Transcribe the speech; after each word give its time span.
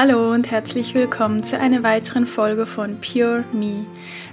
Hallo 0.00 0.32
und 0.32 0.48
herzlich 0.48 0.94
willkommen 0.94 1.42
zu 1.42 1.58
einer 1.58 1.82
weiteren 1.82 2.24
Folge 2.24 2.66
von 2.66 3.00
Pure 3.00 3.42
Me, 3.52 3.84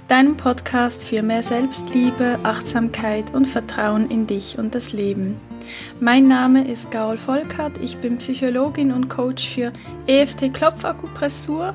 deinem 0.06 0.36
Podcast 0.36 1.04
für 1.04 1.24
mehr 1.24 1.42
Selbstliebe, 1.42 2.38
Achtsamkeit 2.44 3.34
und 3.34 3.46
Vertrauen 3.46 4.08
in 4.08 4.28
dich 4.28 4.58
und 4.58 4.76
das 4.76 4.92
Leben. 4.92 5.40
Mein 5.98 6.28
Name 6.28 6.70
ist 6.70 6.92
Gaul 6.92 7.18
Volkert, 7.18 7.78
ich 7.82 7.96
bin 7.96 8.18
Psychologin 8.18 8.92
und 8.92 9.08
Coach 9.08 9.48
für 9.48 9.72
EFT 10.06 10.54
Klopfakupressur 10.54 11.74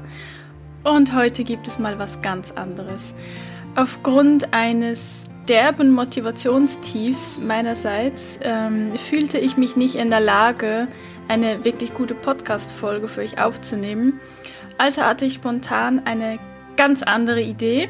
und 0.86 1.14
heute 1.14 1.44
gibt 1.44 1.68
es 1.68 1.78
mal 1.78 2.00
was 2.00 2.22
ganz 2.22 2.54
anderes. 2.54 3.14
Aufgrund 3.76 4.54
eines 4.54 5.26
derben 5.50 5.92
Motivationstiefs 5.92 7.42
meinerseits 7.42 8.40
ähm, 8.42 8.94
fühlte 8.98 9.38
ich 9.38 9.58
mich 9.58 9.76
nicht 9.76 9.96
in 9.96 10.10
der 10.10 10.22
Lage, 10.22 10.88
eine 11.32 11.64
wirklich 11.64 11.94
gute 11.94 12.14
Podcast-Folge 12.14 13.08
für 13.08 13.22
euch 13.22 13.42
aufzunehmen. 13.42 14.20
Also 14.78 15.02
hatte 15.04 15.24
ich 15.24 15.36
spontan 15.36 16.02
eine 16.04 16.40
ganz 16.76 17.04
andere 17.04 17.42
Idee, 17.42 17.88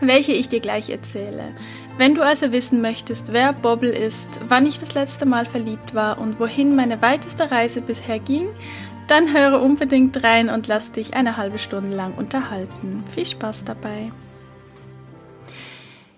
welche 0.00 0.32
ich 0.32 0.48
dir 0.48 0.60
gleich 0.60 0.88
erzähle. 0.88 1.44
Wenn 1.98 2.14
du 2.14 2.22
also 2.22 2.50
wissen 2.50 2.80
möchtest, 2.80 3.34
wer 3.34 3.52
Bobble 3.52 3.92
ist, 3.92 4.28
wann 4.48 4.64
ich 4.64 4.78
das 4.78 4.94
letzte 4.94 5.26
Mal 5.26 5.44
verliebt 5.44 5.94
war 5.94 6.18
und 6.18 6.40
wohin 6.40 6.74
meine 6.74 7.02
weiteste 7.02 7.50
Reise 7.50 7.82
bisher 7.82 8.18
ging, 8.18 8.48
dann 9.08 9.34
höre 9.34 9.60
unbedingt 9.60 10.24
rein 10.24 10.48
und 10.48 10.68
lass 10.68 10.90
dich 10.90 11.12
eine 11.12 11.36
halbe 11.36 11.58
Stunde 11.58 11.94
lang 11.94 12.14
unterhalten. 12.14 13.04
Viel 13.14 13.26
Spaß 13.26 13.64
dabei. 13.64 14.10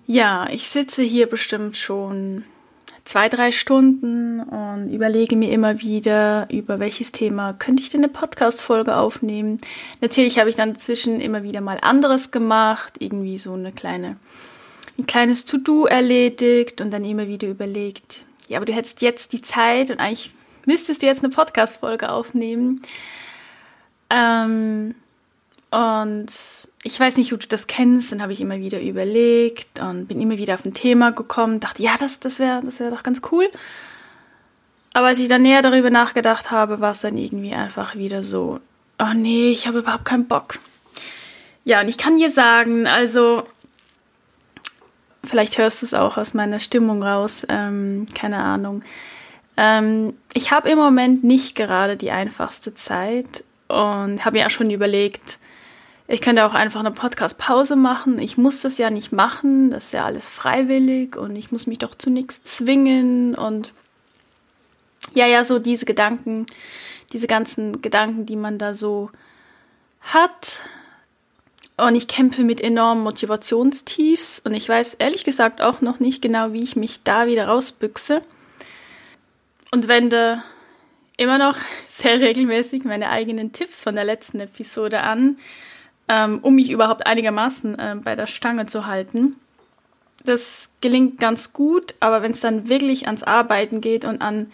Ja, 0.06 0.46
ich 0.48 0.69
sitze 0.69 1.02
hier 1.02 1.27
bestimmt 1.27 1.77
schon 1.77 2.44
zwei, 3.04 3.28
drei 3.28 3.52
Stunden 3.52 4.40
und 4.40 4.90
überlege 4.90 5.36
mir 5.36 5.50
immer 5.50 5.80
wieder, 5.80 6.48
über 6.50 6.80
welches 6.80 7.12
Thema 7.12 7.52
könnte 7.52 7.83
ich 7.83 7.91
denn 7.91 8.02
eine 8.02 8.12
Podcast-Folge 8.12 8.97
aufnehmen. 8.97 9.58
Natürlich 10.00 10.38
habe 10.38 10.50
ich 10.50 10.56
dann 10.56 10.72
dazwischen 10.72 11.20
immer 11.20 11.42
wieder 11.42 11.60
mal 11.60 11.78
anderes 11.82 12.30
gemacht, 12.30 12.94
irgendwie 12.98 13.36
so 13.36 13.52
eine 13.52 13.72
kleine, 13.72 14.16
ein 14.98 15.06
kleines 15.06 15.44
To-Do 15.44 15.86
erledigt 15.86 16.80
und 16.80 16.91
dann 16.92 17.05
immer 17.05 17.28
wieder 17.28 17.48
überlegt, 17.48 18.25
ja, 18.48 18.58
aber 18.58 18.66
du 18.66 18.72
hättest 18.72 19.02
jetzt 19.02 19.32
die 19.32 19.42
Zeit 19.42 19.91
und 19.91 20.00
eigentlich 20.00 20.32
müsstest 20.66 21.02
du 21.02 21.06
jetzt 21.06 21.22
eine 21.22 21.32
Podcast-Folge 21.32 22.10
aufnehmen. 22.10 22.80
Ähm, 24.10 24.94
und 25.70 26.27
ich 26.86 27.00
weiß 27.00 27.16
nicht, 27.16 27.32
ob 27.32 27.40
du 27.40 27.48
das 27.48 27.66
kennst, 27.66 28.12
dann 28.12 28.20
habe 28.20 28.34
ich 28.34 28.42
immer 28.42 28.58
wieder 28.58 28.78
überlegt 28.78 29.80
und 29.80 30.06
bin 30.06 30.20
immer 30.20 30.36
wieder 30.36 30.54
auf 30.54 30.66
ein 30.66 30.74
Thema 30.74 31.12
gekommen, 31.12 31.58
dachte, 31.58 31.82
ja, 31.82 31.92
das, 31.98 32.20
das 32.20 32.38
wäre 32.38 32.60
das 32.62 32.78
wär 32.78 32.91
doch 32.91 33.02
ganz 33.02 33.22
cool. 33.32 33.48
Aber 34.92 35.06
als 35.06 35.18
ich 35.18 35.28
dann 35.28 35.42
näher 35.42 35.62
darüber 35.62 35.88
nachgedacht 35.88 36.50
habe, 36.50 36.80
war 36.80 36.92
es 36.92 37.00
dann 37.00 37.16
irgendwie 37.16 37.54
einfach 37.54 37.96
wieder 37.96 38.22
so, 38.22 38.60
oh 38.98 39.14
nee, 39.14 39.50
ich 39.50 39.66
habe 39.66 39.78
überhaupt 39.78 40.04
keinen 40.04 40.28
Bock. 40.28 40.58
Ja, 41.64 41.80
und 41.80 41.88
ich 41.88 41.96
kann 41.96 42.18
dir 42.18 42.28
sagen, 42.28 42.86
also, 42.86 43.44
vielleicht 45.24 45.56
hörst 45.56 45.80
du 45.80 45.86
es 45.86 45.94
auch 45.94 46.19
aus 46.19 46.34
meiner 46.34 46.60
Stimmung 46.60 47.02
raus, 47.02 47.46
ähm, 47.48 48.04
keine 48.14 48.36
Ahnung. 48.36 48.82
Ähm, 49.56 50.12
ich 50.34 50.52
habe 50.52 50.69
im 50.69 50.78
Moment 50.78 51.24
nicht 51.24 51.56
gerade 51.56 51.96
die 51.96 52.10
einfachste 52.10 52.74
Zeit 52.74 53.42
und 53.69 54.22
habe 54.26 54.36
mir 54.36 54.46
auch 54.46 54.50
schon 54.50 54.70
überlegt, 54.70 55.38
ich 56.06 56.20
könnte 56.20 56.44
auch 56.44 56.52
einfach 56.52 56.80
eine 56.80 56.91
Podcast-Pause 56.91 57.77
machen. 57.77 58.19
Ich 58.19 58.36
muss 58.36 58.60
das 58.60 58.77
ja 58.77 58.91
nicht 58.91 59.12
machen. 59.12 59.70
Das 59.70 59.86
ist 59.86 59.94
ja 59.94 60.05
alles 60.05 60.28
freiwillig 60.28 61.16
und 61.16 61.34
ich 61.34 61.50
muss 61.50 61.66
mich 61.66 61.78
doch 61.78 61.94
zu 61.94 62.10
nichts 62.10 62.42
zwingen. 62.42 63.34
Und 63.34 63.72
ja, 65.14 65.27
ja, 65.27 65.44
so 65.44 65.58
diese 65.58 65.86
Gedanken, 65.86 66.47
diese 67.12 67.27
ganzen 67.27 67.80
Gedanken, 67.80 68.27
die 68.27 68.36
man 68.36 68.58
da 68.58 68.75
so 68.75 69.10
hat. 70.03 70.60
Und 71.78 71.94
ich 71.94 72.06
kämpfe 72.06 72.44
mit 72.44 72.60
enormen 72.60 73.03
Motivationstiefs 73.03 74.41
und 74.44 74.54
ich 74.54 74.69
weiß 74.69 74.94
ehrlich 74.94 75.25
gesagt 75.25 75.60
auch 75.60 75.81
noch 75.81 76.00
nicht 76.00 76.22
genau, 76.22 76.53
wie 76.53 76.62
ich 76.62 76.76
mich 76.76 77.03
da 77.03 77.26
wieder 77.26 77.48
rausbüchse. 77.48 78.22
Und 79.72 79.88
wende 79.88 80.42
immer 81.16 81.38
noch 81.38 81.56
sehr 81.88 82.21
regelmäßig 82.21 82.84
meine 82.84 83.09
eigenen 83.09 83.53
Tipps 83.53 83.82
von 83.82 83.94
der 83.94 84.04
letzten 84.04 84.41
Episode 84.41 85.00
an 85.00 85.38
ähm, 86.09 86.38
um 86.42 86.54
mich 86.54 86.70
überhaupt 86.70 87.06
einigermaßen 87.06 87.78
äh, 87.78 87.97
bei 88.03 88.16
der 88.16 88.26
Stange 88.26 88.66
zu 88.66 88.87
halten. 88.87 89.37
Das 90.25 90.70
gelingt 90.81 91.19
ganz 91.19 91.53
gut, 91.53 91.94
aber 92.00 92.22
wenn 92.22 92.32
es 92.32 92.41
dann 92.41 92.69
wirklich 92.69 93.06
ans 93.06 93.22
Arbeiten 93.22 93.81
geht 93.81 94.04
und 94.04 94.22
an 94.22 94.50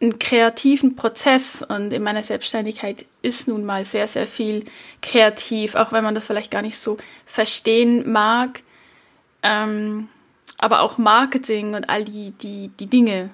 einen 0.00 0.18
kreativen 0.20 0.94
Prozess 0.94 1.62
und 1.66 1.92
in 1.92 2.04
meiner 2.04 2.22
Selbstständigkeit 2.22 3.04
ist 3.20 3.48
nun 3.48 3.64
mal 3.64 3.84
sehr, 3.84 4.06
sehr 4.06 4.28
viel 4.28 4.64
kreativ, 5.02 5.74
auch 5.74 5.90
wenn 5.90 6.04
man 6.04 6.14
das 6.14 6.26
vielleicht 6.26 6.52
gar 6.52 6.62
nicht 6.62 6.78
so 6.78 6.98
verstehen 7.26 8.10
mag. 8.10 8.62
Ähm, 9.42 10.08
aber 10.58 10.80
auch 10.80 10.98
Marketing 10.98 11.74
und 11.74 11.88
all 11.88 12.04
die, 12.04 12.30
die, 12.32 12.70
die 12.78 12.86
Dinge, 12.86 13.30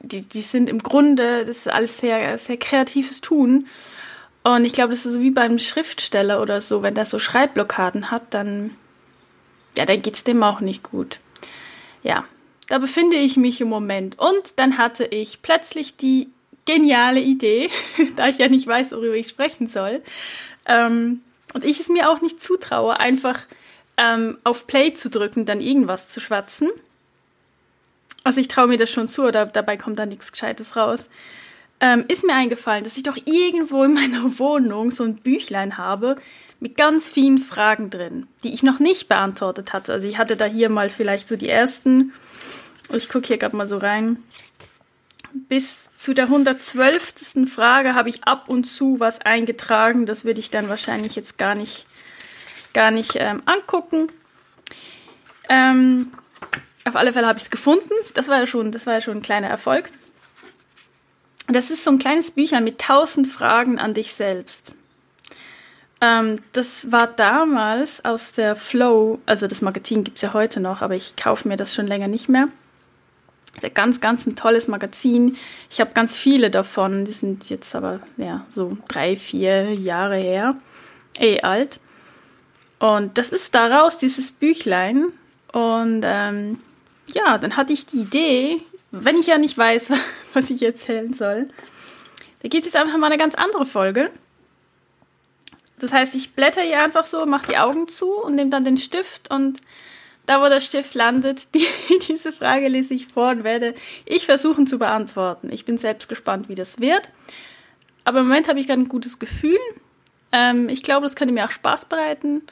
die, 0.00 0.22
die 0.22 0.42
sind 0.42 0.68
im 0.68 0.78
Grunde, 0.78 1.44
das 1.44 1.58
ist 1.58 1.68
alles 1.68 1.98
sehr, 1.98 2.38
sehr 2.38 2.56
kreatives 2.56 3.20
Tun. 3.20 3.66
Und 4.46 4.64
ich 4.64 4.72
glaube, 4.72 4.90
das 4.90 5.04
ist 5.04 5.14
so 5.14 5.20
wie 5.20 5.32
beim 5.32 5.58
Schriftsteller 5.58 6.40
oder 6.40 6.62
so, 6.62 6.80
wenn 6.80 6.94
der 6.94 7.04
so 7.04 7.18
Schreibblockaden 7.18 8.12
hat, 8.12 8.32
dann, 8.32 8.76
ja, 9.76 9.84
dann 9.84 10.02
geht 10.02 10.14
es 10.14 10.22
dem 10.22 10.40
auch 10.44 10.60
nicht 10.60 10.84
gut. 10.84 11.18
Ja, 12.04 12.24
da 12.68 12.78
befinde 12.78 13.16
ich 13.16 13.36
mich 13.36 13.60
im 13.60 13.66
Moment. 13.68 14.16
Und 14.20 14.52
dann 14.54 14.78
hatte 14.78 15.04
ich 15.04 15.42
plötzlich 15.42 15.96
die 15.96 16.28
geniale 16.64 17.18
Idee, 17.18 17.70
da 18.16 18.28
ich 18.28 18.38
ja 18.38 18.46
nicht 18.46 18.68
weiß, 18.68 18.92
worüber 18.92 19.16
ich 19.16 19.26
sprechen 19.26 19.66
soll. 19.66 20.00
Ähm, 20.64 21.22
und 21.52 21.64
ich 21.64 21.80
es 21.80 21.88
mir 21.88 22.08
auch 22.08 22.20
nicht 22.20 22.40
zutraue, 22.40 23.00
einfach 23.00 23.40
ähm, 23.96 24.38
auf 24.44 24.68
Play 24.68 24.92
zu 24.94 25.10
drücken, 25.10 25.44
dann 25.44 25.60
irgendwas 25.60 26.08
zu 26.08 26.20
schwatzen. 26.20 26.70
Also 28.22 28.40
ich 28.40 28.46
traue 28.46 28.68
mir 28.68 28.78
das 28.78 28.90
schon 28.90 29.08
zu, 29.08 29.24
oder 29.24 29.44
dabei 29.44 29.76
kommt 29.76 29.98
da 29.98 30.06
nichts 30.06 30.30
Gescheites 30.30 30.76
raus 30.76 31.08
ähm, 31.80 32.04
ist 32.08 32.24
mir 32.24 32.34
eingefallen, 32.34 32.84
dass 32.84 32.96
ich 32.96 33.02
doch 33.02 33.16
irgendwo 33.24 33.84
in 33.84 33.94
meiner 33.94 34.38
Wohnung 34.38 34.90
so 34.90 35.04
ein 35.04 35.16
Büchlein 35.16 35.76
habe 35.76 36.16
mit 36.58 36.76
ganz 36.76 37.10
vielen 37.10 37.38
Fragen 37.38 37.90
drin, 37.90 38.26
die 38.42 38.54
ich 38.54 38.62
noch 38.62 38.78
nicht 38.78 39.08
beantwortet 39.08 39.72
hatte. 39.72 39.92
Also 39.92 40.08
ich 40.08 40.18
hatte 40.18 40.36
da 40.36 40.46
hier 40.46 40.70
mal 40.70 40.88
vielleicht 40.88 41.28
so 41.28 41.36
die 41.36 41.48
ersten, 41.48 42.12
ich 42.94 43.08
gucke 43.08 43.26
hier 43.26 43.36
gerade 43.36 43.56
mal 43.56 43.66
so 43.66 43.76
rein. 43.76 44.22
Bis 45.48 45.90
zu 45.98 46.14
der 46.14 46.24
112. 46.24 47.46
Frage 47.46 47.94
habe 47.94 48.08
ich 48.08 48.24
ab 48.24 48.48
und 48.48 48.64
zu 48.64 49.00
was 49.00 49.20
eingetragen. 49.20 50.06
Das 50.06 50.24
würde 50.24 50.40
ich 50.40 50.50
dann 50.50 50.70
wahrscheinlich 50.70 51.14
jetzt 51.14 51.36
gar 51.36 51.54
nicht, 51.54 51.84
gar 52.72 52.90
nicht 52.90 53.16
ähm, 53.16 53.42
angucken. 53.44 54.06
Ähm, 55.50 56.10
auf 56.86 56.96
alle 56.96 57.12
Fälle 57.12 57.26
habe 57.26 57.36
ich 57.36 57.44
es 57.44 57.50
gefunden. 57.50 57.90
Das 58.14 58.28
war 58.28 58.38
ja 58.38 58.46
schon, 58.46 58.72
das 58.72 58.86
war 58.86 58.94
ja 58.94 59.00
schon 59.02 59.18
ein 59.18 59.22
kleiner 59.22 59.48
Erfolg. 59.48 59.90
Das 61.48 61.70
ist 61.70 61.84
so 61.84 61.90
ein 61.90 61.98
kleines 61.98 62.32
Büchlein 62.32 62.64
mit 62.64 62.80
tausend 62.80 63.28
Fragen 63.28 63.78
an 63.78 63.94
dich 63.94 64.14
selbst. 64.14 64.74
Ähm, 66.00 66.36
das 66.52 66.92
war 66.92 67.06
damals 67.06 68.04
aus 68.04 68.32
der 68.32 68.56
Flow, 68.56 69.20
also 69.26 69.46
das 69.46 69.62
Magazin 69.62 70.04
gibt 70.04 70.18
es 70.18 70.22
ja 70.22 70.34
heute 70.34 70.60
noch, 70.60 70.82
aber 70.82 70.94
ich 70.94 71.16
kaufe 71.16 71.48
mir 71.48 71.56
das 71.56 71.74
schon 71.74 71.86
länger 71.86 72.08
nicht 72.08 72.28
mehr. 72.28 72.48
Das 73.54 73.64
ist 73.64 73.70
ein 73.70 73.74
ganz, 73.74 74.00
ganz 74.00 74.26
ein 74.26 74.36
tolles 74.36 74.68
Magazin. 74.68 75.36
Ich 75.70 75.80
habe 75.80 75.92
ganz 75.94 76.14
viele 76.14 76.50
davon, 76.50 77.06
die 77.06 77.12
sind 77.12 77.48
jetzt 77.48 77.74
aber 77.74 78.00
ja 78.18 78.44
so 78.48 78.76
drei, 78.88 79.16
vier 79.16 79.72
Jahre 79.72 80.16
her, 80.16 80.56
eh 81.18 81.40
alt. 81.40 81.80
Und 82.78 83.16
das 83.16 83.30
ist 83.30 83.54
daraus, 83.54 83.96
dieses 83.96 84.32
Büchlein. 84.32 85.06
Und 85.52 86.02
ähm, 86.04 86.58
ja, 87.14 87.38
dann 87.38 87.56
hatte 87.56 87.72
ich 87.72 87.86
die 87.86 88.00
Idee, 88.00 88.60
wenn 89.04 89.16
ich 89.16 89.26
ja 89.26 89.38
nicht 89.38 89.56
weiß, 89.56 89.92
was 90.34 90.50
ich 90.50 90.62
erzählen 90.62 91.12
soll, 91.12 91.48
da 92.42 92.48
gibt 92.48 92.66
es 92.66 92.72
jetzt 92.72 92.76
einfach 92.76 92.96
mal 92.98 93.06
eine 93.06 93.16
ganz 93.16 93.34
andere 93.34 93.66
Folge. 93.66 94.10
Das 95.78 95.92
heißt, 95.92 96.14
ich 96.14 96.32
blätter 96.32 96.62
hier 96.62 96.82
einfach 96.82 97.06
so, 97.06 97.26
mache 97.26 97.48
die 97.48 97.58
Augen 97.58 97.88
zu 97.88 98.10
und 98.22 98.34
nehme 98.34 98.50
dann 98.50 98.64
den 98.64 98.78
Stift 98.78 99.30
und 99.30 99.60
da, 100.24 100.40
wo 100.42 100.48
der 100.48 100.60
Stift 100.60 100.94
landet, 100.94 101.48
die, 101.54 101.66
diese 102.08 102.32
Frage 102.32 102.68
lese 102.68 102.94
ich 102.94 103.08
vor 103.12 103.30
und 103.30 103.44
werde 103.44 103.74
ich 104.04 104.26
versuchen 104.26 104.66
zu 104.66 104.78
beantworten. 104.78 105.50
Ich 105.52 105.64
bin 105.64 105.78
selbst 105.78 106.08
gespannt, 106.08 106.48
wie 106.48 106.54
das 106.54 106.80
wird. 106.80 107.10
Aber 108.04 108.20
im 108.20 108.28
Moment 108.28 108.48
habe 108.48 108.60
ich 108.60 108.66
gerade 108.66 108.82
ein 108.82 108.88
gutes 108.88 109.18
Gefühl. 109.18 109.58
Ähm, 110.32 110.68
ich 110.68 110.82
glaube, 110.82 111.02
das 111.02 111.16
könnte 111.16 111.34
mir 111.34 111.44
auch 111.44 111.50
Spaß 111.50 111.86
bereiten. 111.86 112.42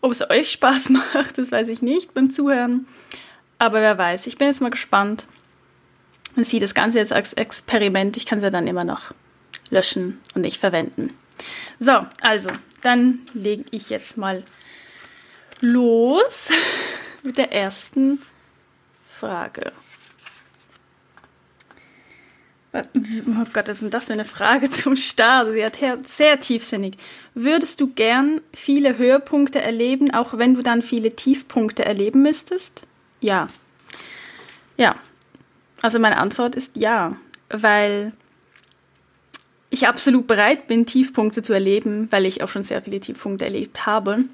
Ob 0.00 0.12
es 0.12 0.28
euch 0.28 0.50
Spaß 0.50 0.88
macht, 0.90 1.38
das 1.38 1.52
weiß 1.52 1.68
ich 1.68 1.82
nicht 1.82 2.14
beim 2.14 2.30
Zuhören. 2.30 2.86
Aber 3.58 3.80
wer 3.80 3.98
weiß, 3.98 4.26
ich 4.26 4.38
bin 4.38 4.48
jetzt 4.48 4.60
mal 4.60 4.70
gespannt 4.70 5.26
siehe 6.44 6.60
das 6.60 6.74
Ganze 6.74 6.98
jetzt 6.98 7.12
als 7.12 7.32
Experiment. 7.32 8.16
Ich 8.16 8.26
kann 8.26 8.40
sie 8.40 8.50
dann 8.50 8.66
immer 8.66 8.84
noch 8.84 9.12
löschen 9.70 10.20
und 10.34 10.42
nicht 10.42 10.58
verwenden. 10.58 11.12
So, 11.78 12.06
also, 12.20 12.50
dann 12.82 13.20
lege 13.34 13.64
ich 13.70 13.90
jetzt 13.90 14.16
mal 14.16 14.42
los 15.60 16.50
mit 17.22 17.38
der 17.38 17.52
ersten 17.52 18.20
Frage. 19.06 19.72
Oh 22.74 23.44
Gott, 23.52 23.66
was 23.66 23.76
ist 23.76 23.82
denn 23.82 23.90
das 23.90 24.06
für 24.06 24.12
eine 24.12 24.24
Frage 24.24 24.70
zum 24.70 24.94
Start? 24.94 25.48
Sie 25.52 25.64
hat 25.64 26.08
sehr 26.08 26.38
tiefsinnig. 26.38 26.96
Würdest 27.34 27.80
du 27.80 27.88
gern 27.88 28.42
viele 28.52 28.98
Höhepunkte 28.98 29.60
erleben, 29.60 30.12
auch 30.12 30.36
wenn 30.36 30.54
du 30.54 30.62
dann 30.62 30.82
viele 30.82 31.16
Tiefpunkte 31.16 31.84
erleben 31.84 32.22
müsstest? 32.22 32.82
Ja. 33.20 33.46
Ja. 34.76 34.96
Also 35.82 35.98
meine 35.98 36.18
Antwort 36.18 36.54
ist 36.54 36.76
ja, 36.76 37.16
weil 37.50 38.12
ich 39.70 39.86
absolut 39.86 40.26
bereit 40.26 40.66
bin, 40.66 40.86
Tiefpunkte 40.86 41.42
zu 41.42 41.52
erleben, 41.52 42.08
weil 42.10 42.26
ich 42.26 42.42
auch 42.42 42.48
schon 42.48 42.62
sehr 42.62 42.82
viele 42.82 43.00
Tiefpunkte 43.00 43.44
erlebt 43.44 43.86
habe. 43.86 44.24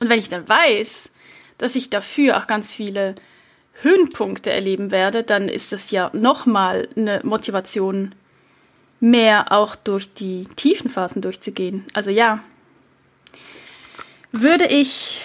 Und 0.00 0.08
wenn 0.08 0.18
ich 0.18 0.28
dann 0.28 0.48
weiß, 0.48 1.10
dass 1.58 1.76
ich 1.76 1.90
dafür 1.90 2.38
auch 2.38 2.46
ganz 2.46 2.72
viele 2.72 3.14
Höhenpunkte 3.82 4.50
erleben 4.50 4.90
werde, 4.90 5.22
dann 5.22 5.48
ist 5.48 5.72
das 5.72 5.90
ja 5.90 6.10
nochmal 6.12 6.88
eine 6.96 7.20
Motivation, 7.24 8.14
mehr 9.00 9.50
auch 9.50 9.74
durch 9.74 10.14
die 10.14 10.46
tiefen 10.56 10.88
Phasen 10.88 11.22
durchzugehen. 11.22 11.84
Also 11.92 12.10
ja, 12.10 12.42
würde 14.30 14.66
ich, 14.66 15.24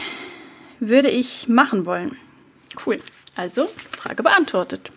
würde 0.79 1.09
ich 1.09 1.47
machen 1.47 1.85
wollen. 1.85 2.17
Cool. 2.85 2.99
Also, 3.35 3.69
Frage 3.91 4.23
beantwortet. 4.23 4.91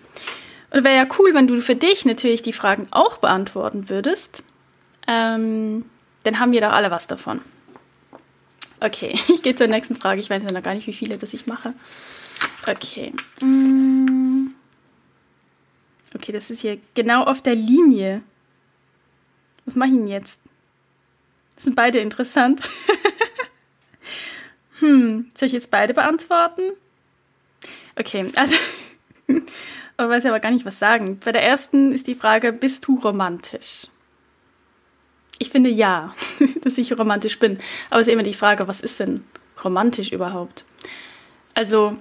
Und 0.71 0.85
wäre 0.85 0.97
ja 0.97 1.07
cool, 1.19 1.35
wenn 1.35 1.47
du 1.47 1.61
für 1.61 1.75
dich 1.75 2.05
natürlich 2.05 2.43
die 2.43 2.53
Fragen 2.53 2.87
auch 2.91 3.19
beantworten 3.19 3.89
würdest. 3.89 4.45
Ähm, 5.07 5.85
dann 6.23 6.39
haben 6.39 6.53
wir 6.53 6.61
doch 6.61 6.73
alle 6.73 6.91
was 6.91 7.07
davon. 7.07 7.41
Okay, 8.79 9.19
ich 9.29 9.43
gehe 9.43 9.55
zur 9.55 9.67
nächsten 9.67 9.95
Frage. 9.95 10.21
Ich 10.21 10.31
weiß 10.31 10.43
ja 10.43 10.53
noch 10.53 10.63
gar 10.63 10.75
nicht, 10.75 10.87
wie 10.87 10.93
viele 10.93 11.19
das 11.19 11.35
ich 11.35 11.47
mache. 11.47 11.75
Okay. 12.67 13.13
Mm. 13.41 14.49
Okay, 16.15 16.33
das 16.33 16.51
ist 16.51 16.61
hier 16.61 16.79
genau 16.95 17.25
auf 17.25 17.43
der 17.43 17.55
Linie. 17.55 18.23
Was 19.65 19.75
mache 19.75 19.91
ich 19.91 19.97
denn 19.97 20.09
jetzt? 20.09 20.41
Das 21.55 21.65
sind 21.65 21.77
beide 21.77 21.99
interessant. 21.99 22.61
hm, 24.81 25.31
soll 25.37 25.47
ich 25.47 25.53
jetzt 25.53 25.71
beide 25.71 25.95
beantworten? 25.95 26.73
Okay, 27.97 28.31
also 28.35 28.55
Ich 30.01 30.09
weiß 30.09 30.25
aber 30.27 30.41
gar 30.41 30.51
nicht, 30.51 30.65
was 30.65 30.79
sagen. 30.79 31.21
Bei 31.23 31.31
der 31.31 31.43
ersten 31.43 31.93
ist 31.93 32.07
die 32.07 32.15
Frage, 32.15 32.55
bist 32.55 32.87
du 32.87 32.99
romantisch? 32.99 33.87
Ich 35.39 35.51
finde 35.51 35.69
ja, 35.69 36.15
dass 36.63 36.79
ich 36.79 36.99
romantisch 36.99 37.39
bin. 37.39 37.59
Aber 37.91 38.01
es 38.01 38.09
ist 38.09 38.13
immer 38.13 38.23
die 38.23 38.33
Frage, 38.33 38.67
was 38.67 38.81
ist 38.81 39.01
denn 39.01 39.25
romantisch 39.63 40.11
überhaupt? 40.11 40.65
Also, 41.53 41.97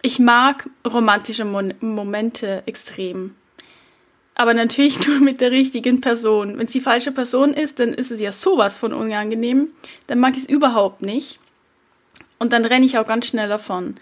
ich 0.00 0.20
mag 0.20 0.70
romantische 0.86 1.44
Mon 1.44 1.74
Momente 1.80 2.62
extrem. 2.66 3.34
Aber 4.36 4.54
natürlich 4.54 5.04
nur 5.08 5.18
mit 5.18 5.40
der 5.40 5.50
richtigen 5.50 6.00
Person. 6.00 6.56
Wenn 6.56 6.66
es 6.66 6.72
die 6.72 6.80
falsche 6.80 7.10
Person 7.10 7.52
ist, 7.52 7.80
dann 7.80 7.94
ist 7.94 8.12
es 8.12 8.20
ja 8.20 8.30
sowas 8.30 8.78
von 8.78 8.92
unangenehm. 8.92 9.72
Dann 10.06 10.20
mag 10.20 10.36
ich 10.36 10.44
es 10.44 10.48
überhaupt 10.48 11.02
nicht. 11.02 11.40
Und 12.38 12.52
dann 12.52 12.64
renne 12.64 12.86
ich 12.86 12.96
auch 12.96 13.08
ganz 13.08 13.26
schnell 13.26 13.48
davon. 13.48 13.96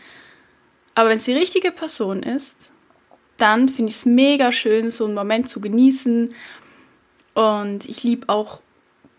Aber 0.95 1.09
wenn 1.09 1.17
es 1.17 1.25
die 1.25 1.33
richtige 1.33 1.71
Person 1.71 2.23
ist, 2.23 2.73
dann 3.37 3.69
finde 3.69 3.91
ich 3.91 3.97
es 3.97 4.07
mega 4.07 4.53
schön, 4.53 4.91
so 4.91 5.05
einen 5.05 5.15
Moment 5.15 5.49
zu 5.49 5.61
genießen. 5.61 6.35
Und 7.35 7.89
ich 7.89 8.05
liebe 8.05 8.29
auch 8.29 8.61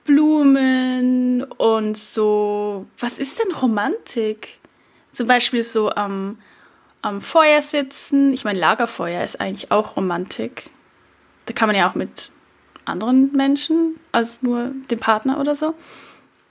Blumen 0.06 1.44
und 1.44 1.98
so. 1.98 2.86
Was 3.00 3.20
ist 3.20 3.40
denn 3.40 3.52
Romantik? 3.54 4.60
Zum 5.12 5.28
Beispiel 5.28 5.64
so 5.64 5.92
am, 5.92 6.38
am 7.02 7.22
Feuer 7.22 7.62
sitzen. 7.62 8.34
Ich 8.34 8.46
meine, 8.46 8.60
Lagerfeuer 8.60 9.24
ist 9.24 9.42
eigentlich 9.42 9.72
auch 9.72 9.98
Romantik. 9.98 10.70
Da 11.46 11.54
kann 11.54 11.68
man 11.68 11.76
ja 11.76 11.90
auch 11.90 11.96
mit 11.96 12.32
anderen 12.86 13.32
Menschen 13.34 14.00
als 14.12 14.42
nur 14.42 14.72
dem 14.90 15.00
Partner 15.00 15.40
oder 15.40 15.56
so. 15.56 15.74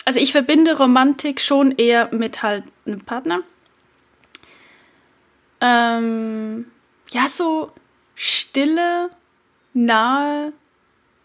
Also 0.05 0.19
ich 0.19 0.33
verbinde 0.33 0.77
Romantik 0.77 1.41
schon 1.41 1.73
eher 1.73 2.13
mit 2.13 2.43
halt 2.43 2.65
einem 2.87 3.01
Partner. 3.01 3.41
Ähm, 5.61 6.67
ja, 7.11 7.29
so 7.29 7.73
stille, 8.15 9.11
nahe, 9.73 10.53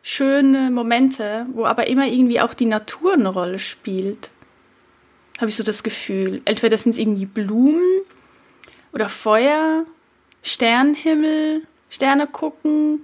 schöne 0.01 0.71
Momente, 0.71 1.45
wo 1.53 1.65
aber 1.65 1.87
immer 1.87 2.07
irgendwie 2.07 2.41
auch 2.41 2.53
die 2.53 2.65
Natur 2.65 3.13
eine 3.13 3.29
Rolle 3.29 3.59
spielt. 3.59 4.29
Habe 5.39 5.49
ich 5.49 5.55
so 5.55 5.63
das 5.63 5.83
Gefühl. 5.83 6.41
Entweder 6.45 6.77
sind 6.77 6.91
es 6.91 6.97
irgendwie 6.97 7.25
Blumen 7.25 8.01
oder 8.91 9.07
Feuer, 9.07 9.85
Sternenhimmel, 10.41 11.63
Sterne 11.89 12.27
gucken, 12.27 13.01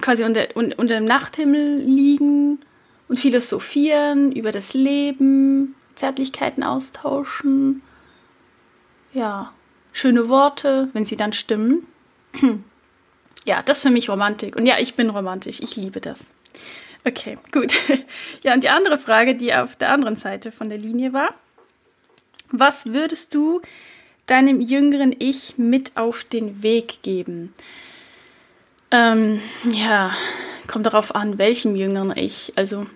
quasi 0.00 0.24
unter, 0.24 0.48
unter 0.54 0.94
dem 0.94 1.04
Nachthimmel 1.04 1.78
liegen 1.78 2.60
und 3.08 3.18
philosophieren 3.18 4.32
über 4.32 4.52
das 4.52 4.74
Leben, 4.74 5.74
Zärtlichkeiten 5.94 6.62
austauschen. 6.62 7.82
Ja 9.12 9.52
schöne 9.92 10.28
Worte, 10.28 10.88
wenn 10.92 11.04
sie 11.04 11.16
dann 11.16 11.32
stimmen. 11.32 11.86
ja, 13.44 13.62
das 13.62 13.78
ist 13.78 13.82
für 13.82 13.90
mich 13.90 14.08
Romantik. 14.08 14.56
Und 14.56 14.66
ja, 14.66 14.78
ich 14.78 14.94
bin 14.94 15.10
romantisch. 15.10 15.60
Ich 15.60 15.76
liebe 15.76 16.00
das. 16.00 16.30
Okay, 17.04 17.38
gut. 17.52 17.72
Ja, 18.42 18.54
und 18.54 18.64
die 18.64 18.70
andere 18.70 18.96
Frage, 18.96 19.34
die 19.34 19.54
auf 19.54 19.76
der 19.76 19.92
anderen 19.92 20.16
Seite 20.16 20.50
von 20.50 20.68
der 20.70 20.78
Linie 20.78 21.12
war. 21.12 21.34
Was 22.50 22.86
würdest 22.86 23.34
du 23.34 23.60
deinem 24.26 24.60
jüngeren 24.60 25.14
Ich 25.18 25.58
mit 25.58 25.96
auf 25.96 26.24
den 26.24 26.62
Weg 26.62 27.02
geben? 27.02 27.52
Ähm, 28.90 29.40
ja, 29.70 30.12
kommt 30.66 30.86
darauf 30.86 31.14
an, 31.14 31.38
welchem 31.38 31.76
jüngeren 31.76 32.16
Ich. 32.16 32.52
Also, 32.56 32.86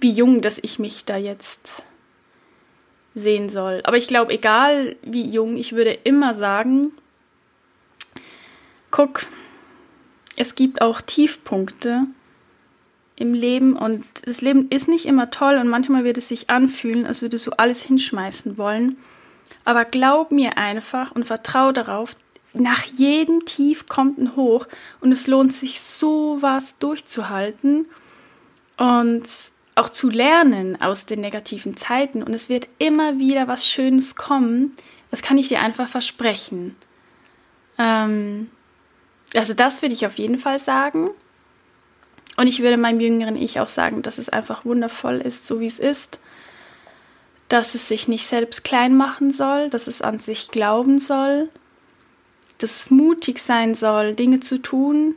wie 0.00 0.10
jung, 0.10 0.40
dass 0.40 0.58
ich 0.60 0.78
mich 0.78 1.04
da 1.04 1.16
jetzt 1.16 1.84
sehen 3.14 3.48
soll. 3.48 3.80
Aber 3.84 3.96
ich 3.96 4.08
glaube, 4.08 4.32
egal 4.32 4.96
wie 5.02 5.28
jung, 5.28 5.56
ich 5.56 5.72
würde 5.72 5.92
immer 6.04 6.34
sagen, 6.34 6.92
guck, 8.90 9.26
es 10.36 10.54
gibt 10.54 10.82
auch 10.82 11.00
Tiefpunkte 11.00 12.06
im 13.16 13.34
Leben 13.34 13.76
und 13.76 14.04
das 14.24 14.40
Leben 14.40 14.68
ist 14.70 14.88
nicht 14.88 15.06
immer 15.06 15.30
toll 15.30 15.56
und 15.58 15.68
manchmal 15.68 16.04
wird 16.04 16.18
es 16.18 16.28
sich 16.28 16.50
anfühlen, 16.50 17.06
als 17.06 17.22
würdest 17.22 17.46
du 17.46 17.52
alles 17.52 17.82
hinschmeißen 17.82 18.58
wollen. 18.58 18.96
Aber 19.64 19.84
glaub 19.84 20.32
mir 20.32 20.58
einfach 20.58 21.12
und 21.12 21.24
vertrau 21.24 21.70
darauf, 21.70 22.16
nach 22.52 22.84
jedem 22.84 23.44
Tief 23.44 23.88
kommt 23.88 24.18
ein 24.18 24.36
Hoch 24.36 24.66
und 25.00 25.12
es 25.12 25.26
lohnt 25.26 25.52
sich 25.52 25.80
sowas 25.80 26.76
durchzuhalten. 26.76 27.86
Und 28.76 29.24
auch 29.74 29.88
zu 29.88 30.08
lernen 30.08 30.80
aus 30.80 31.06
den 31.06 31.20
negativen 31.20 31.76
Zeiten 31.76 32.22
und 32.22 32.34
es 32.34 32.48
wird 32.48 32.68
immer 32.78 33.18
wieder 33.18 33.48
was 33.48 33.66
Schönes 33.66 34.14
kommen. 34.14 34.72
Das 35.10 35.22
kann 35.22 35.38
ich 35.38 35.48
dir 35.48 35.60
einfach 35.60 35.88
versprechen. 35.88 36.76
Ähm, 37.78 38.50
also 39.34 39.54
das 39.54 39.82
würde 39.82 39.94
ich 39.94 40.06
auf 40.06 40.16
jeden 40.16 40.38
Fall 40.38 40.58
sagen. 40.58 41.10
Und 42.36 42.46
ich 42.46 42.60
würde 42.62 42.76
meinem 42.76 43.00
jüngeren 43.00 43.36
Ich 43.36 43.60
auch 43.60 43.68
sagen, 43.68 44.02
dass 44.02 44.18
es 44.18 44.28
einfach 44.28 44.64
wundervoll 44.64 45.20
ist, 45.20 45.46
so 45.46 45.60
wie 45.60 45.66
es 45.66 45.78
ist. 45.78 46.20
Dass 47.48 47.74
es 47.74 47.88
sich 47.88 48.08
nicht 48.08 48.26
selbst 48.26 48.64
klein 48.64 48.96
machen 48.96 49.30
soll, 49.30 49.70
dass 49.70 49.86
es 49.86 50.02
an 50.02 50.18
sich 50.18 50.50
glauben 50.50 50.98
soll, 50.98 51.48
dass 52.58 52.70
es 52.70 52.90
mutig 52.90 53.38
sein 53.38 53.74
soll, 53.74 54.14
Dinge 54.14 54.40
zu 54.40 54.58
tun, 54.58 55.16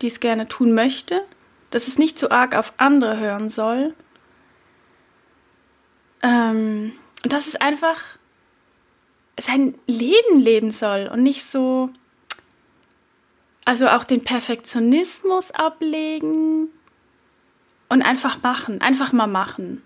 die 0.00 0.06
es 0.06 0.20
gerne 0.20 0.48
tun 0.48 0.72
möchte 0.72 1.24
dass 1.70 1.88
es 1.88 1.98
nicht 1.98 2.18
zu 2.18 2.30
arg 2.30 2.54
auf 2.54 2.72
andere 2.76 3.18
hören 3.18 3.48
soll. 3.48 3.94
Ähm, 6.22 6.92
und 7.22 7.32
dass 7.32 7.46
es 7.46 7.56
einfach 7.56 8.00
sein 9.38 9.74
Leben 9.86 10.38
leben 10.38 10.70
soll 10.70 11.08
und 11.12 11.22
nicht 11.22 11.44
so, 11.44 11.90
also 13.64 13.88
auch 13.88 14.04
den 14.04 14.24
Perfektionismus 14.24 15.50
ablegen 15.52 16.68
und 17.88 18.02
einfach 18.02 18.42
machen, 18.42 18.80
einfach 18.80 19.12
mal 19.12 19.26
machen. 19.26 19.82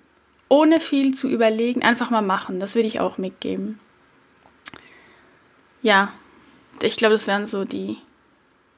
Ohne 0.48 0.80
viel 0.80 1.14
zu 1.14 1.28
überlegen, 1.28 1.82
einfach 1.82 2.10
mal 2.10 2.22
machen. 2.22 2.60
Das 2.60 2.74
würde 2.74 2.86
ich 2.86 3.00
auch 3.00 3.18
mitgeben. 3.18 3.78
Ja, 5.82 6.12
ich 6.82 6.96
glaube, 6.96 7.14
das 7.14 7.26
wären 7.26 7.46
so 7.46 7.64
die. 7.64 7.98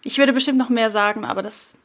Ich 0.03 0.19
würde 0.19 0.33
bestimmt 0.33 0.59
noch 0.59 0.69
mehr 0.69 0.91
sagen, 0.91 1.25
aber 1.25 1.43
das 1.43 1.77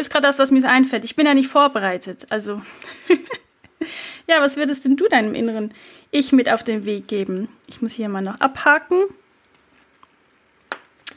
ist 0.00 0.10
gerade 0.10 0.26
das, 0.26 0.38
was 0.38 0.50
mir 0.50 0.68
einfällt. 0.68 1.04
Ich 1.04 1.16
bin 1.16 1.26
ja 1.26 1.34
nicht 1.34 1.48
vorbereitet. 1.48 2.26
Also, 2.30 2.62
ja, 4.28 4.40
was 4.40 4.56
würdest 4.56 4.84
denn 4.84 4.96
du 4.96 5.06
deinem 5.08 5.34
inneren 5.34 5.72
Ich 6.10 6.32
mit 6.32 6.50
auf 6.50 6.62
den 6.62 6.84
Weg 6.84 7.08
geben? 7.08 7.48
Ich 7.68 7.82
muss 7.82 7.92
hier 7.92 8.08
mal 8.08 8.22
noch 8.22 8.40
abhaken. 8.40 9.04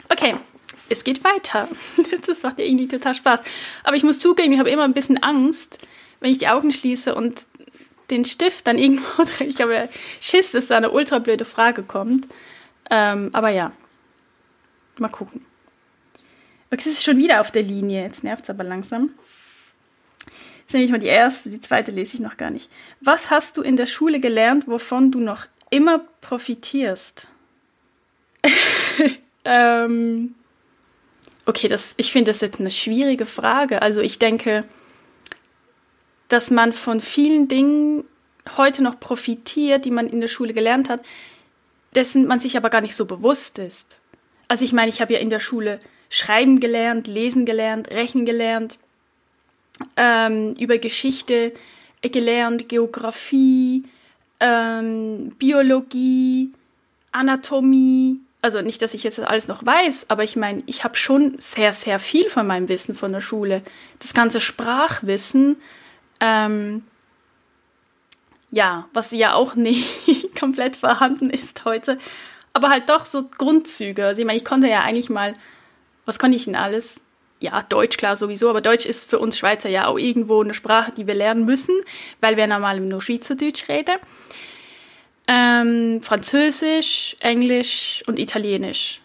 Okay, 0.10 0.36
es 0.90 1.04
geht 1.04 1.24
weiter. 1.24 1.68
Das 2.26 2.44
macht 2.44 2.58
ja 2.60 2.66
irgendwie 2.66 2.88
total 2.88 3.16
Spaß. 3.16 3.42
Aber 3.84 3.96
ich 3.96 4.04
muss 4.04 4.20
zugeben, 4.20 4.54
ich 4.54 4.60
habe 4.60 4.70
immer 4.70 4.86
ein 4.86 4.94
bisschen 4.94 5.22
Angst, 5.22 5.78
wenn 6.20 6.32
ich 6.32 6.38
die 6.38 6.48
Augen 6.48 6.72
schließe 6.72 7.14
und 7.14 7.42
den 8.10 8.24
Stift 8.24 8.68
dann 8.68 8.78
irgendwo 8.78 9.24
drin. 9.38 9.50
Ich 9.50 9.62
habe 9.62 9.90
Schiss, 10.22 10.52
dass 10.52 10.68
da 10.68 10.78
eine 10.78 10.92
ultra 10.92 11.20
blöde 11.20 11.46
Frage 11.46 11.84
kommt. 11.84 12.28
Ähm, 12.90 13.30
aber 13.34 13.50
ja, 13.50 13.72
mal 15.00 15.10
gucken. 15.10 15.46
Es 16.80 16.88
ist 16.88 17.04
schon 17.04 17.18
wieder 17.18 17.42
auf 17.42 17.52
der 17.52 17.64
Linie. 17.64 18.04
Jetzt 18.04 18.24
nervt 18.24 18.44
es 18.44 18.50
aber 18.50 18.64
langsam. 18.64 19.12
Jetzt 20.62 20.74
nehme 20.74 20.86
ich 20.86 20.92
mal 20.92 21.00
die 21.00 21.08
erste, 21.08 21.50
die 21.50 21.62
zweite 21.62 21.92
lese 21.92 22.16
ich 22.16 22.20
noch 22.20 22.38
gar 22.38 22.50
nicht. 22.50 22.70
Was 23.02 23.30
hast 23.30 23.58
du 23.58 23.62
in 23.62 23.76
der 23.76 23.86
Schule 23.86 24.20
gelernt, 24.20 24.68
wovon 24.68 25.12
du 25.12 25.20
noch 25.20 25.46
immer 25.70 26.00
profitierst? 26.22 27.28
ähm, 29.46 30.36
okay, 31.46 31.68
das, 31.68 31.94
ich 31.98 32.12
finde 32.12 32.32
das 32.32 32.42
jetzt 32.42 32.60
eine 32.60 32.72
schwierige 32.72 33.26
Frage. 33.26 33.82
Also 33.82 34.00
ich 34.00 34.20
denke, 34.20 34.66
dass 36.30 36.50
man 36.50 36.74
von 36.74 37.02
vielen 37.02 37.48
Dingen 37.48 38.06
heute 38.58 38.84
noch 38.84 39.00
profitiert, 39.00 39.86
die 39.86 39.92
man 39.92 40.08
in 40.08 40.22
der 40.22 40.28
Schule 40.28 40.54
gelernt 40.54 40.90
hat, 40.90 41.04
dessen 41.94 42.26
man 42.26 42.40
sich 42.40 42.58
aber 42.58 42.70
gar 42.70 42.82
nicht 42.82 42.96
so 42.96 43.06
bewusst 43.06 43.60
ist. 43.60 44.00
Also 44.48 44.66
ich 44.66 44.74
meine, 44.74 44.90
ich 44.90 45.02
habe 45.02 45.14
ja 45.14 45.20
in 45.20 45.30
der 45.30 45.40
Schule 45.40 45.80
Schreiben 46.14 46.60
gelernt, 46.60 47.08
Lesen 47.08 47.44
gelernt, 47.44 47.90
Rechnen 47.90 48.24
gelernt, 48.24 48.78
ähm, 49.98 50.54
über 50.60 50.78
Geschichte 50.78 51.54
gelernt, 52.04 52.70
Geografie, 52.70 53.84
ähm, 54.40 55.32
Biologie, 55.40 56.52
Anatomie. 57.12 58.20
Also 58.44 58.62
nicht, 58.62 58.84
dass 58.84 58.94
ich 58.94 59.02
jetzt 59.02 59.20
alles 59.22 59.48
noch 59.48 59.66
weiß, 59.66 60.06
aber 60.10 60.24
ich 60.24 60.36
meine, 60.36 60.62
ich 60.68 60.84
habe 60.84 60.98
schon 60.98 61.36
sehr, 61.40 61.74
sehr 61.74 61.98
viel 62.00 62.30
von 62.30 62.46
meinem 62.46 62.70
Wissen 62.70 62.94
von 62.94 63.12
der 63.12 63.22
Schule. 63.22 63.64
Das 63.98 64.14
ganze 64.14 64.40
Sprachwissen, 64.40 65.56
ähm, 66.20 66.84
ja, 68.52 68.88
was 68.94 69.10
ja 69.10 69.34
auch 69.34 69.56
nicht 69.56 70.40
komplett 70.40 70.76
vorhanden 70.76 71.32
ist 71.32 71.66
heute, 71.66 71.98
aber 72.54 72.70
halt 72.70 72.88
doch 72.88 73.08
so 73.08 73.24
Grundzüge. 73.24 74.06
Also 74.06 74.22
ich 74.22 74.28
meine, 74.28 74.38
ich 74.38 74.46
konnte 74.46 74.68
ja 74.68 74.82
eigentlich 74.82 75.10
mal, 75.10 75.34
was 76.06 76.20
konnte 76.20 76.36
ich 76.36 76.46
denn 76.46 76.56
alles? 76.56 77.02
Ja, 77.40 77.62
Deutsch 77.62 77.98
klar 77.98 78.16
sowieso, 78.16 78.50
aber 78.50 78.62
Deutsch 78.62 78.86
ist 78.86 79.10
für 79.10 79.20
uns 79.20 79.38
Schweizer 79.38 79.70
ja 79.70 79.88
auch 79.88 79.98
irgendwo 79.98 80.42
eine 80.42 80.54
Sprache, 80.54 80.94
die 80.94 81.08
wir 81.08 81.14
lernen 81.14 81.46
müssen, 81.46 81.76
weil 82.22 82.38
wir 82.38 82.48
normal 82.48 82.80
nur 82.80 83.02
Schweizerdeutsch 83.02 83.68
reden. 83.68 83.98
Ähm, 85.28 86.02
Französisch, 86.02 87.18
Englisch 87.20 88.04
und 88.08 88.20
Italienisch. 88.20 89.02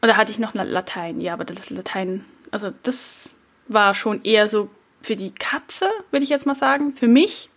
Und 0.00 0.08
da 0.08 0.16
hatte 0.16 0.30
ich 0.30 0.38
noch 0.38 0.54
Latein, 0.54 1.20
ja, 1.20 1.32
aber 1.32 1.44
das 1.44 1.70
Latein, 1.70 2.24
also 2.50 2.72
das 2.82 3.34
war 3.68 3.94
schon 3.94 4.22
eher 4.22 4.48
so 4.48 4.70
für 5.02 5.16
die 5.16 5.32
Katze, 5.32 5.88
würde 6.10 6.24
ich 6.24 6.30
jetzt 6.30 6.46
mal 6.46 6.54
sagen, 6.54 6.94
für 6.94 7.08
mich. 7.08 7.48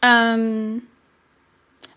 Ähm, 0.00 0.82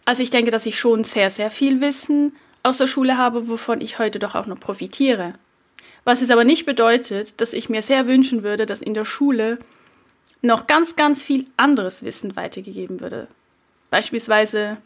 also 0.06 0.24
ich 0.24 0.30
denke, 0.30 0.52
dass 0.52 0.66
ich 0.66 0.80
schon 0.80 1.04
sehr, 1.04 1.32
sehr 1.32 1.52
viel 1.52 1.82
Wissen 1.82 2.36
aus 2.66 2.78
der 2.80 2.88
Schule 2.88 3.18
habe, 3.18 3.48
wovon 3.48 3.80
ich 3.80 4.00
heute 4.00 4.18
doch 4.18 4.34
auch 4.34 4.48
noch 4.48 4.60
profitiere. 4.60 5.34
Was 6.04 6.22
es 6.22 6.32
aber 6.32 6.44
nicht 6.44 6.66
bedeutet, 6.66 7.40
dass 7.40 7.54
ich 7.54 7.70
mir 7.70 7.82
sehr 7.82 8.08
wünschen 8.08 8.44
würde, 8.44 8.66
dass 8.66 8.82
in 8.82 8.94
der 8.94 9.06
Schule 9.06 9.60
noch 10.42 10.68
ganz, 10.68 10.96
ganz 10.96 11.22
viel 11.22 11.46
anderes 11.58 12.04
Wissen 12.04 12.36
weitergegeben 12.36 13.02
würde. 13.02 13.28
Beispielsweise, 13.92 14.78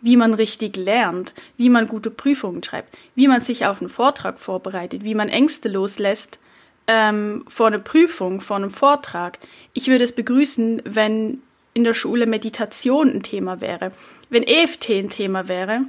wie 0.00 0.16
man 0.16 0.34
richtig 0.34 0.76
lernt, 0.76 1.34
wie 1.56 1.70
man 1.70 1.88
gute 1.88 2.10
Prüfungen 2.10 2.62
schreibt, 2.62 2.94
wie 3.14 3.28
man 3.28 3.40
sich 3.40 3.66
auf 3.66 3.80
einen 3.80 3.88
Vortrag 3.88 4.38
vorbereitet, 4.38 5.04
wie 5.04 5.14
man 5.14 5.28
Ängste 5.28 5.68
loslässt 5.68 6.38
ähm, 6.86 7.44
vor 7.48 7.68
einer 7.68 7.78
Prüfung, 7.78 8.40
vor 8.40 8.56
einem 8.56 8.70
Vortrag. 8.70 9.38
Ich 9.72 9.88
würde 9.88 10.04
es 10.04 10.12
begrüßen, 10.12 10.82
wenn 10.84 11.42
in 11.72 11.84
der 11.84 11.94
Schule 11.94 12.26
Meditation 12.26 13.10
ein 13.10 13.22
Thema 13.22 13.60
wäre, 13.60 13.92
wenn 14.30 14.42
EFT 14.42 14.90
ein 14.90 15.10
Thema 15.10 15.48
wäre 15.48 15.86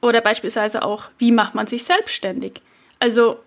oder 0.00 0.20
beispielsweise 0.20 0.82
auch, 0.82 1.10
wie 1.18 1.32
macht 1.32 1.54
man 1.54 1.66
sich 1.66 1.84
selbstständig. 1.84 2.62
Also 2.98 3.38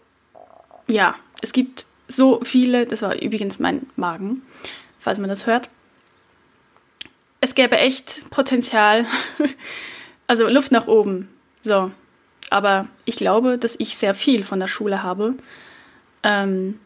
ja, 0.88 1.16
es 1.42 1.52
gibt 1.52 1.86
so 2.08 2.42
viele, 2.44 2.86
das 2.86 3.02
war 3.02 3.22
übrigens 3.22 3.60
mein 3.60 3.88
Magen, 3.96 4.42
falls 5.00 5.20
man 5.20 5.30
das 5.30 5.48
hört. 5.48 5.70
Es 7.42 7.56
gäbe 7.56 7.78
echt 7.78 8.30
Potenzial, 8.30 9.06
also 10.28 10.48
Luft 10.48 10.72
nach 10.72 10.88
oben. 10.88 11.30
So, 11.62 11.92
aber 12.50 12.88
ich 13.06 13.16
glaube, 13.16 13.58
dass 13.58 13.76
ich 13.80 13.98
sehr 13.98 14.14
viel 14.14 14.44
von 14.44 14.60
der 14.60 14.68
Schule 14.68 15.04
habe. 15.04 15.36
Ähm, 16.24 16.80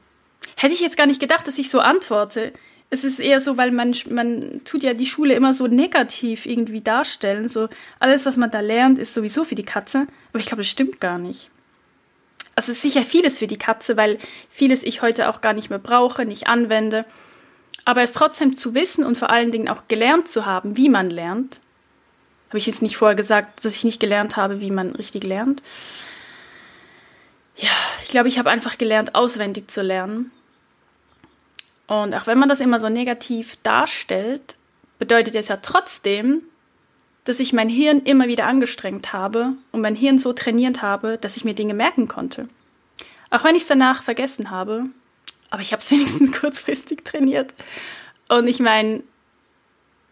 hätte 0.56 0.74
ich 0.74 0.82
jetzt 0.82 0.98
gar 0.98 1.06
nicht 1.06 1.20
gedacht, 1.20 1.48
dass 1.48 1.58
ich 1.58 1.70
so 1.70 1.80
antworte 1.80 2.54
es 2.92 3.04
ist 3.04 3.20
eher 3.20 3.40
so, 3.40 3.58
weil 3.58 3.72
man, 3.72 3.96
man 4.10 4.62
tut 4.66 4.82
ja 4.82 4.94
die 4.94 5.06
Schule 5.06 5.36
immer 5.36 5.54
so 5.54 5.68
negativ 5.68 6.46
irgendwie 6.46 6.82
darstellen. 6.82 7.48
So, 7.48 7.70
alles, 8.00 8.26
was 8.26 8.36
man 8.36 8.50
da 8.50 8.62
lernt, 8.62 8.98
ist 8.98 9.14
sowieso 9.14 9.44
für 9.44 9.56
die 9.56 9.64
Katze. 9.64 10.08
Aber 10.30 10.40
ich 10.40 10.48
glaube, 10.48 10.64
das 10.64 10.70
stimmt 10.70 11.00
gar 11.00 11.20
nicht. 11.20 11.50
Also 12.56 12.72
es 12.72 12.78
ist 12.78 12.82
sicher 12.82 13.06
vieles 13.06 13.38
für 13.38 13.48
die 13.48 13.58
Katze, 13.58 13.96
weil 13.96 14.18
vieles 14.50 14.84
ich 14.84 15.02
heute 15.02 15.30
auch 15.30 15.42
gar 15.42 15.54
nicht 15.54 15.70
mehr 15.70 15.80
brauche, 15.80 16.26
nicht 16.26 16.48
anwende. 16.48 17.06
Aber 17.86 18.02
es 18.02 18.12
trotzdem 18.12 18.56
zu 18.56 18.74
wissen 18.74 19.06
und 19.06 19.18
vor 19.18 19.30
allen 19.30 19.52
Dingen 19.52 19.70
auch 19.70 19.84
gelernt 19.88 20.28
zu 20.28 20.46
haben, 20.46 20.76
wie 20.76 20.90
man 20.90 21.10
lernt, 21.10 21.60
habe 22.50 22.58
ich 22.58 22.68
jetzt 22.68 22.82
nicht 22.82 22.98
vorher 22.98 23.16
gesagt, 23.16 23.64
dass 23.64 23.76
ich 23.76 23.84
nicht 23.84 24.00
gelernt 24.00 24.36
habe, 24.36 24.60
wie 24.60 24.72
man 24.72 24.92
richtig 24.96 25.24
lernt. 25.24 25.62
Ja, 27.56 27.70
ich 28.02 28.10
glaube, 28.10 28.28
ich 28.28 28.40
habe 28.40 28.50
einfach 28.50 28.78
gelernt, 28.78 29.16
auswendig 29.16 29.70
zu 29.70 29.82
lernen. 29.82 30.32
Und 31.90 32.14
auch 32.14 32.28
wenn 32.28 32.38
man 32.38 32.48
das 32.48 32.60
immer 32.60 32.80
so 32.80 32.88
negativ 32.88 33.58
darstellt, 33.64 34.56
bedeutet 35.00 35.34
es 35.34 35.48
ja 35.48 35.58
trotzdem, 35.58 36.44
dass 37.24 37.40
ich 37.40 37.52
mein 37.52 37.68
Hirn 37.68 38.04
immer 38.04 38.28
wieder 38.28 38.46
angestrengt 38.46 39.12
habe 39.12 39.54
und 39.72 39.82
mein 39.82 39.96
Hirn 39.96 40.20
so 40.20 40.32
trainiert 40.32 40.84
habe, 40.84 41.18
dass 41.18 41.36
ich 41.36 41.46
mir 41.46 41.56
Dinge 41.56 41.74
merken 41.74 42.08
konnte. 42.08 42.48
Auch 43.32 43.44
wenn 43.44 43.56
ich 43.56 43.64
es 43.64 43.68
danach 43.68 44.04
vergessen 44.04 44.52
habe, 44.52 44.86
aber 45.50 45.64
ich 45.64 45.72
habe 45.72 45.82
es 45.82 45.90
wenigstens 45.92 46.32
kurzfristig 46.32 47.04
trainiert. 47.04 47.56
Und 48.28 48.48
ich 48.48 48.60
meine, 48.60 49.02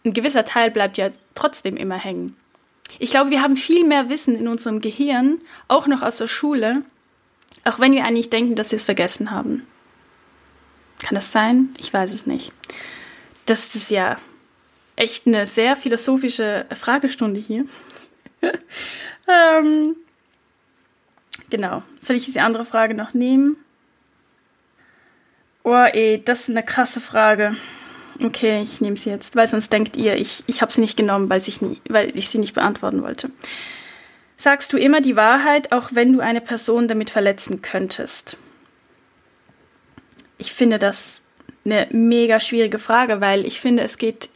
ein 0.04 0.14
gewisser 0.14 0.46
Teil 0.46 0.72
bleibt 0.72 0.98
ja 0.98 1.12
trotzdem 1.36 1.78
immer 1.78 1.98
hängen. 1.98 2.36
Ich 2.98 3.12
glaube, 3.12 3.30
wir 3.30 3.44
haben 3.44 3.56
viel 3.56 3.86
mehr 3.86 4.10
Wissen 4.10 4.36
in 4.36 4.48
unserem 4.48 4.82
Gehirn, 4.82 5.42
auch 5.68 5.86
noch 5.86 6.02
aus 6.02 6.18
der 6.18 6.28
Schule, 6.28 6.82
auch 7.66 7.80
wenn 7.80 7.92
wir 7.92 8.04
eigentlich 8.04 8.32
denken, 8.32 8.56
dass 8.56 8.72
wir 8.72 8.78
es 8.78 8.86
vergessen 8.86 9.30
haben. 9.30 9.68
Kann 11.08 11.16
das 11.16 11.32
sein? 11.32 11.70
Ich 11.78 11.94
weiß 11.94 12.12
es 12.12 12.28
nicht. 12.28 12.52
Das 13.46 13.76
ist 13.76 13.92
ja 13.92 14.18
echt 14.98 15.26
eine 15.26 15.48
sehr 15.48 15.78
philosophische 15.78 16.66
Fragestunde 16.76 17.40
hier. 17.40 17.64
ähm, 19.30 19.96
genau. 21.50 21.82
Soll 22.02 22.18
ich 22.18 22.26
diese 22.26 22.42
andere 22.42 22.66
Frage 22.66 22.94
noch 22.94 23.14
nehmen? 23.14 23.56
Oh, 25.64 25.72
ey, 25.72 26.22
das 26.22 26.42
ist 26.42 26.50
eine 26.50 26.64
krasse 26.64 27.00
Frage. 27.00 27.56
Okay, 28.22 28.62
ich 28.62 28.82
nehme 28.82 28.98
sie 28.98 29.10
jetzt, 29.10 29.38
weil 29.38 29.48
sonst 29.48 29.72
denkt 29.72 29.96
ihr, 29.96 30.16
ich, 30.18 30.44
ich 30.48 30.62
habe 30.62 30.74
sie 30.74 30.82
nicht 30.82 30.98
genommen, 30.98 31.30
weil 31.30 31.40
ich, 31.40 31.62
nie, 31.62 31.80
weil 31.88 32.18
ich 32.18 32.28
sie 32.28 32.40
nicht 32.40 32.54
beantworten 32.54 33.02
wollte. 33.02 33.32
Sagst 34.36 34.74
du 34.74 34.78
immer 34.78 35.00
die 35.00 35.16
Wahrheit, 35.16 35.72
auch 35.72 35.92
wenn 35.94 36.12
du 36.12 36.20
eine 36.20 36.42
Person 36.42 36.90
damit 36.90 37.10
verletzen 37.10 37.62
könntest? 37.62 38.38
Ich 40.38 40.54
finde 40.54 40.80
das 40.80 41.22
eine 41.66 41.88
mega 41.92 42.40
schwierige 42.40 42.80
Frage, 42.80 43.22
weil 43.22 43.46
ich 43.46 43.60
finde, 43.60 43.84
es 43.84 43.98
geht, 43.98 44.30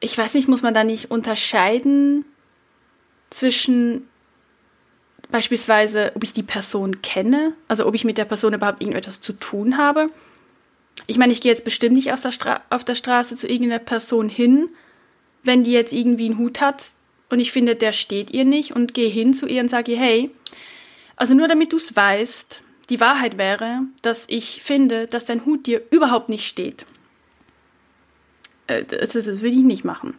ich 0.00 0.16
weiß 0.16 0.34
nicht, 0.34 0.48
muss 0.48 0.62
man 0.62 0.74
da 0.74 0.84
nicht 0.84 1.10
unterscheiden 1.10 2.24
zwischen 3.30 4.08
beispielsweise, 5.30 6.12
ob 6.14 6.22
ich 6.22 6.32
die 6.32 6.42
Person 6.42 7.02
kenne, 7.02 7.52
also 7.68 7.86
ob 7.86 7.94
ich 7.94 8.04
mit 8.04 8.18
der 8.18 8.24
Person 8.24 8.54
überhaupt 8.54 8.80
irgendetwas 8.80 9.20
zu 9.20 9.32
tun 9.32 9.76
habe. 9.76 10.08
Ich 11.06 11.18
meine, 11.18 11.32
ich 11.32 11.40
gehe 11.40 11.52
jetzt 11.52 11.64
bestimmt 11.64 11.94
nicht 11.94 12.10
der 12.12 12.60
auf 12.70 12.84
der 12.84 12.94
Straße 12.94 13.36
zu 13.36 13.48
irgendeiner 13.48 13.80
Person 13.80 14.28
hin, 14.28 14.70
wenn 15.42 15.64
die 15.64 15.72
jetzt 15.72 15.92
irgendwie 15.92 16.26
einen 16.26 16.38
Hut 16.38 16.60
hat 16.60 16.82
und 17.28 17.40
ich 17.40 17.52
finde, 17.52 17.76
der 17.76 17.92
steht 17.92 18.30
ihr 18.30 18.44
nicht 18.44 18.72
und 18.72 18.94
gehe 18.94 19.10
hin 19.10 19.34
zu 19.34 19.46
ihr 19.46 19.60
und 19.60 19.68
sage 19.68 19.92
ihr, 19.92 19.98
hey, 19.98 20.30
also 21.16 21.34
nur 21.34 21.48
damit 21.48 21.72
du 21.72 21.76
es 21.76 21.94
weißt, 21.94 22.62
die 22.90 23.00
Wahrheit 23.00 23.38
wäre, 23.38 23.80
dass 24.02 24.24
ich 24.28 24.62
finde, 24.62 25.06
dass 25.06 25.24
dein 25.24 25.44
Hut 25.44 25.66
dir 25.66 25.82
überhaupt 25.90 26.28
nicht 26.28 26.46
steht. 26.46 26.86
Äh, 28.66 28.84
das, 28.84 29.12
das 29.12 29.26
würde 29.26 29.48
ich 29.56 29.64
nicht 29.64 29.84
machen. 29.84 30.14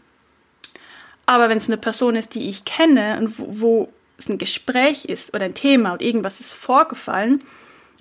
Aber 1.26 1.50
wenn 1.50 1.58
es 1.58 1.68
eine 1.68 1.78
Person 1.78 2.16
ist, 2.16 2.36
die 2.36 2.50
ich 2.50 2.66
kenne 2.66 3.18
und 3.20 3.40
wo, 3.40 3.46
wo 3.50 3.94
es 4.18 4.30
ein 4.30 4.38
Gespräch 4.38 5.06
ist 5.06 5.34
oder 5.34 5.46
ein 5.46 5.54
Thema 5.54 5.94
oder 5.94 6.04
irgendwas 6.04 6.40
ist 6.40 6.54
vorgefallen 6.54 7.44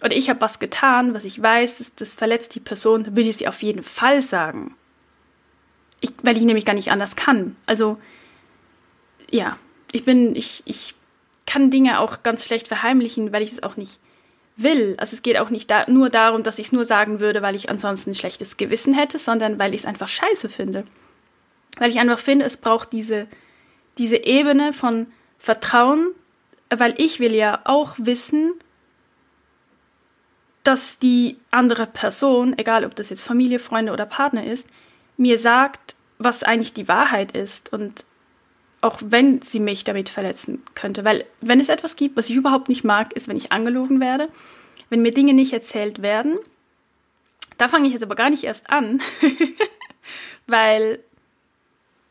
oder 0.02 0.16
ich 0.16 0.30
habe 0.30 0.40
was 0.40 0.58
getan, 0.58 1.14
was 1.14 1.24
ich 1.24 1.40
weiß, 1.40 1.78
das, 1.78 1.94
das 1.94 2.14
verletzt 2.14 2.54
die 2.54 2.60
Person, 2.60 3.04
dann 3.04 3.16
würde 3.16 3.28
ich 3.28 3.36
sie 3.36 3.48
auf 3.48 3.62
jeden 3.62 3.82
Fall 3.82 4.22
sagen. 4.22 4.74
Ich, 6.00 6.12
weil 6.22 6.36
ich 6.36 6.44
nämlich 6.44 6.64
gar 6.64 6.74
nicht 6.74 6.90
anders 6.90 7.16
kann. 7.16 7.56
Also, 7.66 7.98
ja, 9.30 9.58
ich 9.92 10.04
bin, 10.04 10.36
ich, 10.36 10.62
ich 10.66 10.94
kann 11.46 11.70
Dinge 11.70 12.00
auch 12.00 12.22
ganz 12.22 12.44
schlecht 12.44 12.68
verheimlichen, 12.68 13.32
weil 13.32 13.42
ich 13.42 13.52
es 13.52 13.62
auch 13.62 13.76
nicht 13.76 14.00
will. 14.56 14.94
Also 14.98 15.14
es 15.14 15.22
geht 15.22 15.38
auch 15.38 15.50
nicht 15.50 15.70
da, 15.70 15.84
nur 15.88 16.08
darum, 16.08 16.42
dass 16.42 16.58
ich 16.58 16.66
es 16.66 16.72
nur 16.72 16.84
sagen 16.84 17.20
würde, 17.20 17.42
weil 17.42 17.54
ich 17.54 17.68
ansonsten 17.68 18.10
ein 18.10 18.14
schlechtes 18.14 18.56
Gewissen 18.56 18.94
hätte, 18.94 19.18
sondern 19.18 19.60
weil 19.60 19.74
ich 19.74 19.82
es 19.82 19.86
einfach 19.86 20.08
scheiße 20.08 20.48
finde. 20.48 20.84
Weil 21.78 21.90
ich 21.90 22.00
einfach 22.00 22.18
finde, 22.18 22.46
es 22.46 22.56
braucht 22.56 22.92
diese, 22.92 23.26
diese 23.98 24.16
Ebene 24.16 24.72
von 24.72 25.06
Vertrauen, 25.38 26.08
weil 26.70 26.94
ich 26.96 27.20
will 27.20 27.34
ja 27.34 27.60
auch 27.64 27.94
wissen, 27.98 28.54
dass 30.62 30.98
die 30.98 31.36
andere 31.50 31.86
Person, 31.86 32.58
egal 32.58 32.84
ob 32.84 32.96
das 32.96 33.10
jetzt 33.10 33.22
Familie, 33.22 33.58
Freunde 33.58 33.92
oder 33.92 34.06
Partner 34.06 34.44
ist, 34.44 34.66
mir 35.16 35.38
sagt, 35.38 35.94
was 36.18 36.42
eigentlich 36.42 36.72
die 36.72 36.88
Wahrheit 36.88 37.36
ist 37.36 37.72
und 37.72 38.04
auch 38.86 38.98
wenn 39.04 39.42
sie 39.42 39.60
mich 39.60 39.84
damit 39.84 40.08
verletzen 40.08 40.62
könnte. 40.74 41.04
Weil 41.04 41.24
wenn 41.40 41.60
es 41.60 41.68
etwas 41.68 41.96
gibt, 41.96 42.16
was 42.16 42.30
ich 42.30 42.36
überhaupt 42.36 42.68
nicht 42.68 42.84
mag, 42.84 43.12
ist, 43.14 43.28
wenn 43.28 43.36
ich 43.36 43.52
angelogen 43.52 44.00
werde, 44.00 44.28
wenn 44.88 45.02
mir 45.02 45.10
Dinge 45.10 45.34
nicht 45.34 45.52
erzählt 45.52 46.02
werden. 46.02 46.38
Da 47.58 47.68
fange 47.68 47.86
ich 47.86 47.94
jetzt 47.94 48.02
aber 48.02 48.14
gar 48.14 48.30
nicht 48.30 48.44
erst 48.44 48.70
an, 48.70 49.00
weil 50.46 51.00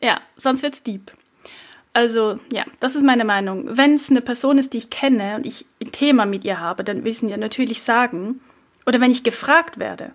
ja, 0.02 0.20
sonst 0.36 0.64
wird 0.64 0.74
es 0.74 0.84
deep. 0.84 1.12
Also 1.94 2.40
ja, 2.52 2.66
das 2.80 2.96
ist 2.96 3.04
meine 3.04 3.24
Meinung. 3.26 3.66
Wenn 3.78 3.96
es 3.96 4.10
eine 4.10 4.22
Person 4.22 4.58
ist, 4.58 4.74
die 4.74 4.80
ich 4.80 4.90
kenne 4.90 5.36
und 5.38 5.46
ich 5.46 5.66
ein 5.82 5.92
Thema 5.92 6.26
mit 6.26 6.44
ihr 6.44 6.60
habe, 6.60 6.84
dann 6.84 7.06
will 7.06 7.12
ich 7.12 7.22
ja 7.22 7.38
natürlich 7.38 7.82
sagen. 7.82 8.42
Oder 8.86 9.00
wenn 9.00 9.12
ich 9.12 9.24
gefragt 9.24 9.80
werde. 9.80 10.12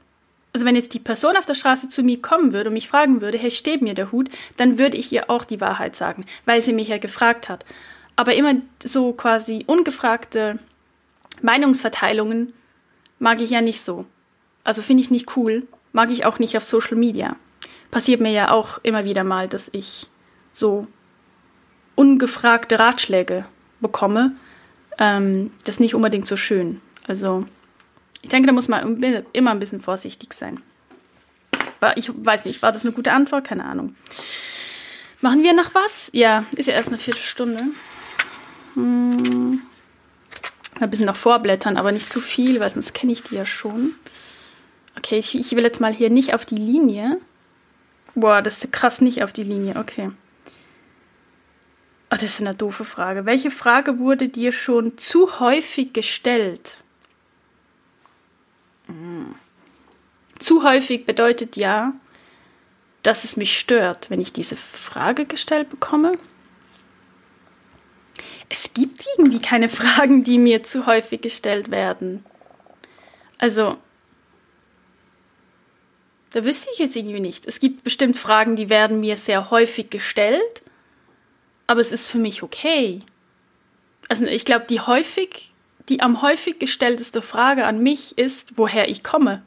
Also 0.52 0.66
wenn 0.66 0.75
jetzt 0.75 0.95
die 0.95 0.99
Person 0.99 1.37
auf 1.37 1.45
der 1.45 1.54
Straße 1.54 1.88
zu 1.88 2.02
mir 2.02 2.21
kommen 2.21 2.52
würde 2.52 2.71
und 2.71 2.75
mich 2.75 2.88
fragen 2.88 3.21
würde, 3.21 3.38
hey, 3.38 3.50
steht 3.50 3.83
mir 3.83 3.95
der 3.95 4.11
Hut, 4.11 4.28
dann 4.57 4.78
würde 4.78 4.97
ich 4.97 5.12
ihr 5.12 5.30
auch 5.30 5.45
die 5.45 5.61
Wahrheit 5.61 5.95
sagen, 5.95 6.25
weil 6.45 6.61
sie 6.61 6.73
mich 6.73 6.88
ja 6.88 6.99
gefragt 6.99 7.49
hat. 7.49 7.64
Aber 8.16 8.35
immer 8.35 8.54
so 8.83 9.12
quasi 9.12 9.64
ungefragte 9.66 10.59
Meinungsverteilungen 11.40 12.52
mag 13.19 13.40
ich 13.40 13.50
ja 13.50 13.61
nicht 13.61 13.80
so. 13.80 14.07
Also 14.64 14.83
finde 14.83 15.02
ich 15.02 15.11
nicht 15.11 15.37
cool, 15.37 15.66
mag 15.92 16.11
ich 16.11 16.25
auch 16.25 16.38
nicht 16.38 16.57
auf 16.57 16.64
Social 16.64 16.97
Media. 16.97 17.37
Passiert 17.90 18.21
mir 18.21 18.33
ja 18.33 18.50
auch 18.50 18.78
immer 18.83 19.04
wieder 19.04 19.25
mal, 19.25 19.49
dass 19.49 19.71
ich 19.73 20.09
so 20.52 20.87
ungefragte 21.95 22.78
Ratschläge 22.78 23.45
bekomme, 23.80 24.33
ähm, 24.99 25.50
das 25.61 25.76
ist 25.76 25.80
nicht 25.80 25.95
unbedingt 25.95 26.26
so 26.26 26.37
schön. 26.37 26.80
Also 27.07 27.47
ich 28.22 28.28
denke, 28.28 28.46
da 28.46 28.52
muss 28.52 28.68
man 28.68 29.02
immer 29.32 29.50
ein 29.50 29.58
bisschen 29.58 29.80
vorsichtig 29.80 30.34
sein. 30.34 30.60
Ich 31.96 32.10
weiß 32.14 32.44
nicht, 32.44 32.62
war 32.62 32.72
das 32.72 32.84
eine 32.84 32.92
gute 32.92 33.12
Antwort? 33.12 33.46
Keine 33.46 33.64
Ahnung. 33.64 33.94
Machen 35.22 35.42
wir 35.42 35.54
noch 35.54 35.74
was? 35.74 36.10
Ja, 36.12 36.44
ist 36.52 36.66
ja 36.66 36.74
erst 36.74 36.88
eine 36.88 36.98
Viertelstunde. 36.98 37.62
Hm. 38.74 39.62
Ein 40.78 40.90
bisschen 40.90 41.06
noch 41.06 41.16
vorblättern, 41.16 41.76
aber 41.76 41.92
nicht 41.92 42.08
zu 42.08 42.20
viel, 42.20 42.60
weil 42.60 42.70
sonst 42.70 42.94
kenne 42.94 43.12
ich 43.12 43.22
die 43.22 43.34
ja 43.34 43.44
schon. 43.44 43.94
Okay, 44.96 45.18
ich, 45.18 45.34
ich 45.34 45.54
will 45.56 45.64
jetzt 45.64 45.80
mal 45.80 45.92
hier 45.92 46.10
nicht 46.10 46.34
auf 46.34 46.46
die 46.46 46.56
Linie. 46.56 47.18
Boah, 48.14 48.42
das 48.42 48.64
ist 48.64 48.72
krass 48.72 49.00
nicht 49.00 49.22
auf 49.22 49.32
die 49.32 49.42
Linie. 49.42 49.76
Okay. 49.76 50.10
Oh, 52.06 52.16
das 52.16 52.22
ist 52.22 52.40
eine 52.40 52.54
doofe 52.54 52.84
Frage. 52.84 53.24
Welche 53.24 53.50
Frage 53.50 53.98
wurde 53.98 54.28
dir 54.28 54.52
schon 54.52 54.98
zu 54.98 55.38
häufig 55.38 55.92
gestellt? 55.92 56.78
Zu 60.38 60.64
häufig 60.64 61.06
bedeutet 61.06 61.56
ja, 61.56 61.92
dass 63.02 63.25
es 63.25 63.37
mich 63.37 63.59
stört, 63.59 64.11
wenn 64.11 64.20
ich 64.20 64.32
diese 64.32 64.56
Frage 64.56 65.26
gestellt 65.26 65.70
bekomme. 65.70 66.12
Es 68.49 68.73
gibt 68.75 69.04
irgendwie 69.16 69.40
keine 69.40 69.68
Fragen, 69.70 70.25
die 70.25 70.38
mir 70.38 70.62
zu 70.62 70.87
häufig 70.87 71.20
gestellt 71.20 71.70
werden. 71.70 72.25
Also, 73.38 73.78
da 76.32 76.44
wüsste 76.44 76.68
ich 76.73 76.78
jetzt 76.78 76.97
irgendwie 76.97 77.20
nicht. 77.20 77.47
Es 77.47 77.59
gibt 77.59 77.85
bestimmt 77.85 78.16
Fragen, 78.16 78.54
die 78.54 78.68
werden 78.68 79.00
mir 79.00 79.16
sehr 79.16 79.50
häufig 79.50 79.90
gestellt 79.90 80.62
aber 81.70 81.80
es 81.80 81.92
ist 81.92 82.09
für 82.09 82.18
mich 82.18 82.42
okay. 82.42 83.00
Also 84.09 84.26
ich 84.26 84.44
glaube, 84.44 84.66
die 84.68 84.80
häufig, 84.80 85.50
die 85.90 86.00
am 86.00 86.22
häufig 86.22 86.58
gestellteste 86.58 87.20
Frage 87.20 87.66
an 87.66 87.82
mich 87.82 88.16
ist, 88.16 88.56
woher 88.56 88.88
ich 88.88 89.04
komme. 89.04 89.42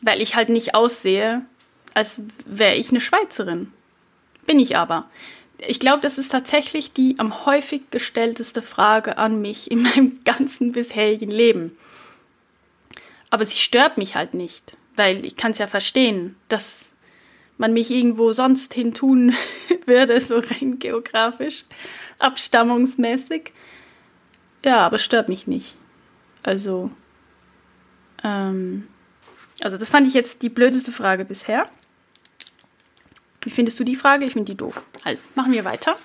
Weil 0.00 0.22
ich 0.22 0.36
halt 0.36 0.48
nicht 0.48 0.74
aussehe, 0.74 1.44
als 1.92 2.22
wäre 2.44 2.76
ich 2.76 2.90
eine 2.90 3.00
Schweizerin. 3.00 3.72
Bin 4.46 4.60
ich 4.60 4.76
aber. 4.76 5.10
Ich 5.58 5.80
glaube, 5.80 6.00
das 6.00 6.18
ist 6.18 6.30
tatsächlich 6.30 6.92
die 6.92 7.18
am 7.18 7.46
häufig 7.46 7.90
gestellteste 7.90 8.62
Frage 8.62 9.18
an 9.18 9.40
mich 9.40 9.70
in 9.70 9.82
meinem 9.82 10.20
ganzen 10.24 10.72
bisherigen 10.72 11.30
Leben. 11.30 11.76
Aber 13.28 13.44
sie 13.44 13.58
stört 13.58 13.98
mich 13.98 14.14
halt 14.14 14.34
nicht, 14.34 14.76
weil 14.94 15.26
ich 15.26 15.36
kann 15.36 15.50
es 15.50 15.58
ja 15.58 15.66
verstehen, 15.66 16.36
dass 16.48 16.92
man 17.58 17.72
mich 17.72 17.90
irgendwo 17.90 18.32
sonst 18.32 18.72
hin 18.72 18.94
tun 18.94 19.34
würde, 19.86 20.20
so 20.20 20.38
rein 20.38 20.78
geografisch, 20.78 21.64
abstammungsmäßig. 22.18 23.52
Ja, 24.66 24.84
aber 24.84 24.98
stört 24.98 25.28
mich 25.28 25.46
nicht. 25.46 25.76
Also, 26.42 26.90
ähm, 28.24 28.88
also 29.60 29.76
das 29.76 29.90
fand 29.90 30.08
ich 30.08 30.14
jetzt 30.14 30.42
die 30.42 30.48
blödeste 30.48 30.90
Frage 30.90 31.24
bisher. 31.24 31.64
Wie 33.42 33.50
findest 33.50 33.78
du 33.78 33.84
die 33.84 33.94
Frage? 33.94 34.24
Ich 34.24 34.32
finde 34.32 34.52
die 34.52 34.56
doof. 34.56 34.84
Also, 35.04 35.22
machen 35.36 35.52
wir 35.52 35.64
weiter. 35.64 35.96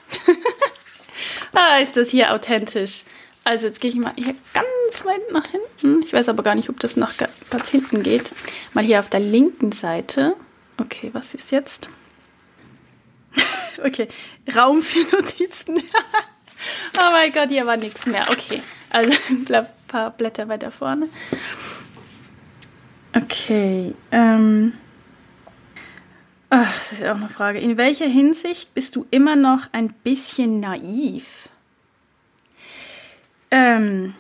ah, 1.54 1.80
ist 1.80 1.98
das 1.98 2.10
hier 2.10 2.32
authentisch. 2.32 3.04
Also, 3.44 3.66
jetzt 3.66 3.82
gehe 3.82 3.90
ich 3.90 3.98
mal 3.98 4.14
hier 4.16 4.36
ganz 4.54 5.06
weit 5.06 5.32
nach 5.32 5.48
hinten. 5.48 6.04
Ich 6.04 6.14
weiß 6.14 6.30
aber 6.30 6.44
gar 6.44 6.54
nicht, 6.54 6.70
ob 6.70 6.80
das 6.80 6.96
nach 6.96 7.16
ganz 7.50 7.70
hinten 7.70 8.04
geht. 8.04 8.32
Mal 8.76 8.84
hier 8.84 9.00
auf 9.00 9.10
der 9.10 9.22
linken 9.22 9.72
Seite. 9.72 10.36
Okay, 10.80 11.10
was 11.14 11.34
ist 11.34 11.52
jetzt? 11.52 11.90
okay, 13.84 14.08
Raum 14.56 14.84
für 14.84 15.04
Notizen. 15.16 15.82
oh 16.98 17.12
mein 17.12 17.32
Gott, 17.32 17.50
hier 17.50 17.66
war 17.66 17.78
nichts 17.78 18.06
mehr. 18.06 18.26
Okay, 18.30 18.62
also 18.90 19.12
ein 19.30 19.46
paar 19.88 20.12
Blätter 20.12 20.48
weiter 20.48 20.72
vorne. 20.72 21.08
Okay, 23.16 23.94
ähm. 24.12 24.74
Ach, 26.50 26.80
das 26.80 26.92
ist 26.92 27.02
ja 27.02 27.14
auch 27.14 27.18
eine 27.18 27.30
Frage. 27.30 27.60
In 27.60 27.78
welcher 27.78 28.08
Hinsicht 28.08 28.74
bist 28.74 28.98
du 28.98 29.06
immer 29.10 29.38
noch 29.38 29.68
ein 29.72 29.94
bisschen 30.04 30.60
naiv? 30.60 31.48
Ähm, 33.52 34.16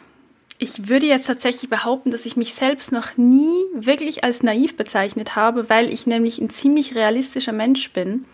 ich 0.57 0.87
würde 0.87 1.07
jetzt 1.07 1.27
tatsächlich 1.27 1.69
behaupten, 1.69 2.11
dass 2.11 2.25
ich 2.25 2.37
mich 2.37 2.53
selbst 2.53 2.91
noch 2.91 3.17
nie 3.17 3.63
wirklich 3.73 4.23
als 4.23 4.43
naiv 4.43 4.77
bezeichnet 4.77 5.35
habe, 5.35 5.69
weil 5.69 5.91
ich 5.91 6.05
nämlich 6.05 6.39
ein 6.39 6.49
ziemlich 6.49 6.95
realistischer 6.95 7.51
Mensch 7.51 7.91
bin, 7.91 8.25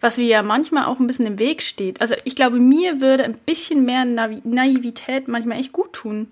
was 0.00 0.18
mir 0.18 0.26
ja 0.26 0.42
manchmal 0.42 0.86
auch 0.86 0.98
ein 0.98 1.06
bisschen 1.06 1.26
im 1.26 1.38
Weg 1.38 1.62
steht. 1.62 2.00
Also 2.00 2.14
ich 2.24 2.36
glaube, 2.36 2.58
mir 2.58 3.00
würde 3.00 3.24
ein 3.24 3.36
bisschen 3.36 3.84
mehr 3.84 4.04
Naiv 4.04 4.44
Naivität 4.44 5.28
manchmal 5.28 5.58
echt 5.58 5.72
gut 5.72 5.92
tun, 5.92 6.28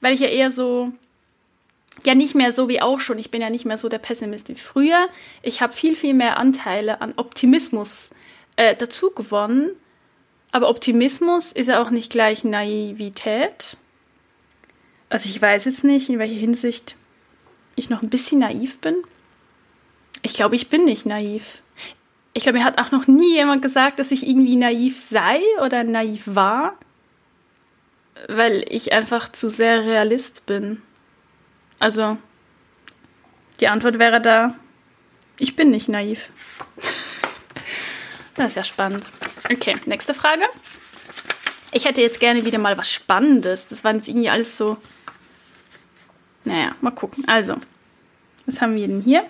weil 0.00 0.14
ich 0.14 0.20
ja 0.20 0.28
eher 0.28 0.50
so, 0.50 0.92
ja 2.04 2.14
nicht 2.14 2.34
mehr 2.34 2.52
so 2.52 2.68
wie 2.68 2.82
auch 2.82 3.00
schon, 3.00 3.18
ich 3.18 3.30
bin 3.30 3.40
ja 3.40 3.50
nicht 3.50 3.64
mehr 3.64 3.78
so 3.78 3.88
der 3.88 3.98
Pessimist 3.98 4.48
wie 4.48 4.54
früher. 4.54 5.08
Ich 5.42 5.60
habe 5.60 5.72
viel, 5.72 5.96
viel 5.96 6.14
mehr 6.14 6.38
Anteile 6.38 7.00
an 7.00 7.14
Optimismus 7.16 8.10
äh, 8.56 8.74
dazu 8.74 9.10
gewonnen. 9.10 9.70
Aber 10.52 10.68
Optimismus 10.68 11.50
ist 11.50 11.66
ja 11.66 11.82
auch 11.82 11.90
nicht 11.90 12.12
gleich 12.12 12.44
Naivität. 12.44 13.76
Also 15.08 15.28
ich 15.28 15.40
weiß 15.40 15.64
jetzt 15.64 15.82
nicht, 15.82 16.08
in 16.08 16.18
welcher 16.18 16.38
Hinsicht 16.38 16.96
ich 17.76 17.90
noch 17.90 18.02
ein 18.02 18.10
bisschen 18.10 18.38
naiv 18.38 18.78
bin. 18.78 18.96
Ich 20.22 20.34
glaube, 20.34 20.54
ich 20.54 20.68
bin 20.68 20.84
nicht 20.84 21.06
naiv. 21.06 21.60
Ich 22.34 22.42
glaube, 22.42 22.58
mir 22.58 22.64
hat 22.64 22.78
auch 22.78 22.90
noch 22.90 23.06
nie 23.06 23.34
jemand 23.34 23.62
gesagt, 23.62 23.98
dass 23.98 24.10
ich 24.10 24.26
irgendwie 24.26 24.56
naiv 24.56 25.02
sei 25.02 25.40
oder 25.64 25.84
naiv 25.84 26.22
war, 26.26 26.76
weil 28.28 28.64
ich 28.68 28.92
einfach 28.92 29.30
zu 29.30 29.48
sehr 29.48 29.84
Realist 29.84 30.44
bin. 30.46 30.82
Also, 31.78 32.18
die 33.60 33.68
Antwort 33.68 33.98
wäre 33.98 34.20
da, 34.20 34.54
ich 35.38 35.56
bin 35.56 35.70
nicht 35.70 35.88
naiv. 35.88 36.30
das 38.34 38.48
ist 38.48 38.56
ja 38.56 38.64
spannend. 38.64 39.08
Okay, 39.50 39.76
nächste 39.86 40.12
Frage. 40.12 40.44
Ich 41.70 41.84
hätte 41.84 42.02
jetzt 42.02 42.20
gerne 42.20 42.44
wieder 42.44 42.58
mal 42.58 42.76
was 42.76 42.90
Spannendes. 42.90 43.68
Das 43.68 43.84
waren 43.84 43.96
jetzt 43.96 44.08
irgendwie 44.08 44.30
alles 44.30 44.56
so 44.56 44.76
naja, 46.44 46.76
mal 46.80 46.90
gucken. 46.90 47.24
Also, 47.26 47.56
was 48.46 48.60
haben 48.60 48.76
wir 48.76 48.86
denn 48.86 49.00
hier? 49.00 49.26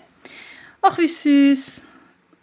Ach, 0.82 0.98
wie 0.98 1.06
süß. 1.06 1.82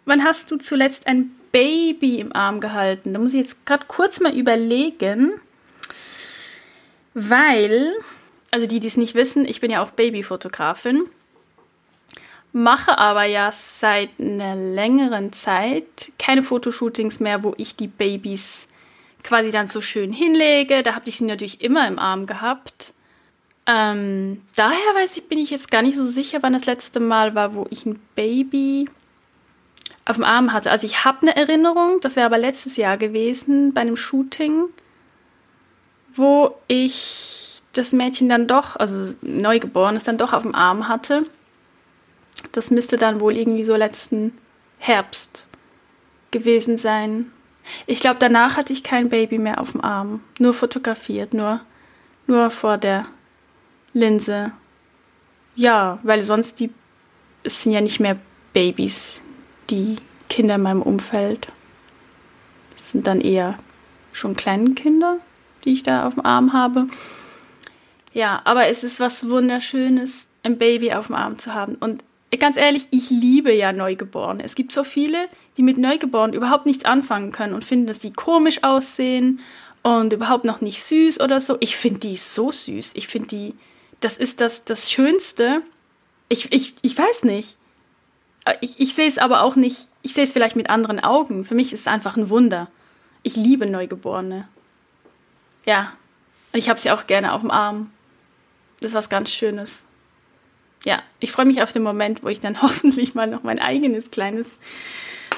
Wann 0.04 0.24
hast 0.24 0.50
du 0.50 0.56
zuletzt 0.56 1.06
ein 1.06 1.34
Baby 1.52 2.16
im 2.16 2.34
Arm 2.34 2.60
gehalten? 2.60 3.12
Da 3.12 3.20
muss 3.20 3.32
ich 3.32 3.40
jetzt 3.40 3.66
gerade 3.66 3.84
kurz 3.86 4.20
mal 4.20 4.36
überlegen, 4.36 5.32
weil, 7.14 7.92
also 8.50 8.66
die, 8.66 8.80
die 8.80 8.88
es 8.88 8.96
nicht 8.96 9.14
wissen, 9.14 9.44
ich 9.44 9.60
bin 9.60 9.70
ja 9.70 9.82
auch 9.82 9.90
Babyfotografin, 9.90 11.04
mache 12.52 12.98
aber 12.98 13.24
ja 13.24 13.50
seit 13.52 14.10
einer 14.18 14.56
längeren 14.56 15.32
Zeit 15.32 16.12
keine 16.18 16.42
Fotoshootings 16.42 17.20
mehr, 17.20 17.44
wo 17.44 17.54
ich 17.56 17.76
die 17.76 17.88
Babys 17.88 18.66
quasi 19.22 19.50
dann 19.50 19.66
so 19.66 19.80
schön 19.80 20.12
hinlege. 20.12 20.82
Da 20.82 20.94
habe 20.94 21.08
ich 21.08 21.18
sie 21.18 21.24
natürlich 21.24 21.60
immer 21.60 21.86
im 21.86 21.98
Arm 21.98 22.26
gehabt. 22.26 22.92
Ähm, 23.66 24.42
daher 24.56 24.94
weiß 24.94 25.16
ich, 25.16 25.28
bin 25.28 25.38
ich 25.38 25.50
jetzt 25.50 25.70
gar 25.70 25.82
nicht 25.82 25.96
so 25.96 26.04
sicher, 26.04 26.38
wann 26.42 26.52
das 26.52 26.66
letzte 26.66 26.98
Mal 26.98 27.34
war, 27.34 27.54
wo 27.54 27.66
ich 27.70 27.86
ein 27.86 28.00
Baby 28.16 28.88
auf 30.04 30.16
dem 30.16 30.24
Arm 30.24 30.52
hatte. 30.52 30.70
Also 30.70 30.86
ich 30.86 31.04
habe 31.04 31.22
eine 31.22 31.36
Erinnerung, 31.36 32.00
das 32.00 32.16
wäre 32.16 32.26
aber 32.26 32.38
letztes 32.38 32.76
Jahr 32.76 32.96
gewesen 32.96 33.72
bei 33.72 33.82
einem 33.82 33.96
Shooting. 33.96 34.64
wo 36.14 36.54
ich 36.68 37.62
das 37.72 37.92
Mädchen 37.92 38.28
dann 38.28 38.46
doch, 38.46 38.76
also 38.76 39.14
Neugeborenes, 39.22 40.04
dann 40.04 40.18
doch 40.18 40.32
auf 40.32 40.42
dem 40.42 40.54
Arm 40.54 40.88
hatte. 40.88 41.24
Das 42.52 42.70
müsste 42.70 42.96
dann 42.96 43.20
wohl 43.20 43.36
irgendwie 43.36 43.64
so 43.64 43.74
letzten 43.76 44.36
Herbst 44.78 45.46
gewesen 46.30 46.76
sein. 46.76 47.32
Ich 47.86 48.00
glaube, 48.00 48.18
danach 48.18 48.56
hatte 48.56 48.72
ich 48.72 48.82
kein 48.82 49.08
Baby 49.08 49.38
mehr 49.38 49.60
auf 49.60 49.72
dem 49.72 49.82
Arm. 49.82 50.22
Nur 50.38 50.52
fotografiert, 50.52 51.32
nur, 51.32 51.60
nur 52.26 52.50
vor 52.50 52.76
der 52.76 53.06
Linse. 53.94 54.52
Ja, 55.54 55.98
weil 56.02 56.22
sonst 56.22 56.60
die, 56.60 56.70
es 57.42 57.62
sind 57.62 57.72
ja 57.72 57.80
nicht 57.80 58.00
mehr 58.00 58.18
Babys, 58.52 59.20
die 59.72 59.96
Kinder 60.28 60.54
in 60.54 60.62
meinem 60.62 60.82
Umfeld. 60.82 61.48
Sind 62.76 63.06
dann 63.06 63.20
eher 63.20 63.58
schon 64.12 64.36
kleine 64.36 64.72
Kinder, 64.74 65.18
die 65.64 65.72
ich 65.72 65.82
da 65.82 66.06
auf 66.06 66.14
dem 66.14 66.24
Arm 66.24 66.52
habe. 66.52 66.86
Ja, 68.12 68.42
aber 68.44 68.68
es 68.68 68.84
ist 68.84 69.00
was 69.00 69.28
Wunderschönes, 69.28 70.26
ein 70.42 70.58
Baby 70.58 70.92
auf 70.92 71.06
dem 71.06 71.16
Arm 71.16 71.38
zu 71.38 71.54
haben. 71.54 71.76
Und 71.76 72.04
ganz 72.38 72.56
ehrlich, 72.56 72.88
ich 72.90 73.10
liebe 73.10 73.52
ja 73.52 73.72
Neugeborene. 73.72 74.44
Es 74.44 74.54
gibt 74.54 74.72
so 74.72 74.84
viele, 74.84 75.28
die 75.56 75.62
mit 75.62 75.78
Neugeborenen 75.78 76.34
überhaupt 76.34 76.66
nichts 76.66 76.84
anfangen 76.84 77.32
können 77.32 77.54
und 77.54 77.64
finden, 77.64 77.86
dass 77.86 77.98
die 77.98 78.12
komisch 78.12 78.62
aussehen 78.62 79.40
und 79.82 80.12
überhaupt 80.12 80.44
noch 80.44 80.60
nicht 80.60 80.82
süß 80.82 81.20
oder 81.20 81.40
so. 81.40 81.56
Ich 81.60 81.76
finde 81.76 82.00
die 82.00 82.16
so 82.16 82.52
süß. 82.52 82.92
Ich 82.94 83.08
finde 83.08 83.28
die, 83.28 83.54
das 84.00 84.18
ist 84.18 84.40
das, 84.40 84.64
das 84.64 84.90
Schönste. 84.90 85.62
Ich, 86.28 86.52
ich, 86.52 86.74
ich 86.82 86.96
weiß 86.96 87.24
nicht. 87.24 87.56
Ich, 88.60 88.80
ich 88.80 88.94
sehe 88.94 89.06
es 89.06 89.18
aber 89.18 89.42
auch 89.42 89.56
nicht, 89.56 89.88
ich 90.02 90.14
sehe 90.14 90.24
es 90.24 90.32
vielleicht 90.32 90.56
mit 90.56 90.70
anderen 90.70 91.00
Augen. 91.00 91.44
Für 91.44 91.54
mich 91.54 91.72
ist 91.72 91.80
es 91.80 91.86
einfach 91.86 92.16
ein 92.16 92.28
Wunder. 92.28 92.68
Ich 93.22 93.36
liebe 93.36 93.66
Neugeborene. 93.66 94.48
Ja, 95.64 95.92
und 96.52 96.58
ich 96.58 96.68
habe 96.68 96.80
sie 96.80 96.90
auch 96.90 97.06
gerne 97.06 97.32
auf 97.32 97.40
dem 97.40 97.50
Arm. 97.50 97.92
Das 98.80 98.88
ist 98.88 98.96
was 98.96 99.08
ganz 99.08 99.30
Schönes 99.30 99.84
ja, 100.84 101.02
ich 101.20 101.32
freue 101.32 101.46
mich 101.46 101.62
auf 101.62 101.72
den 101.72 101.82
Moment, 101.82 102.22
wo 102.22 102.28
ich 102.28 102.40
dann 102.40 102.62
hoffentlich 102.62 103.14
mal 103.14 103.26
noch 103.26 103.42
mein 103.42 103.58
eigenes 103.58 104.10
kleines 104.10 104.58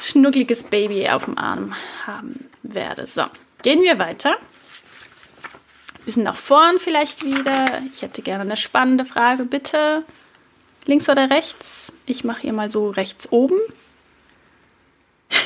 schnuckliges 0.01 0.65
Baby 0.65 1.09
auf 1.09 1.25
dem 1.25 1.39
Arm 1.39 1.75
haben 2.07 2.49
werde. 2.63 3.07
So, 3.07 3.25
gehen 3.63 3.83
wir 3.83 3.99
weiter. 3.99 4.37
Bisschen 6.05 6.25
nach 6.25 6.37
vorn 6.37 6.79
vielleicht 6.79 7.25
wieder. 7.25 7.83
Ich 7.93 8.03
hätte 8.03 8.21
gerne 8.21 8.43
eine 8.43 8.59
spannende 8.59 9.07
Frage, 9.07 9.45
bitte. 9.45 10.05
Links 10.87 11.09
oder 11.09 11.31
rechts? 11.31 11.93
Ich 12.07 12.25
mache 12.25 12.43
hier 12.43 12.53
mal 12.53 12.71
so 12.71 12.91
rechts 12.91 13.33
oben. 13.33 13.59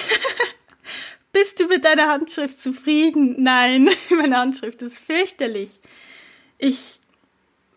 Bist 1.33 1.61
du 1.61 1.67
mit 1.67 1.85
deiner 1.85 2.09
Handschrift 2.09 2.61
zufrieden? 2.61 3.37
Nein, 3.43 3.89
meine 4.11 4.37
Handschrift 4.37 4.83
ist 4.83 4.99
fürchterlich. 4.99 5.81
Ich 6.59 7.01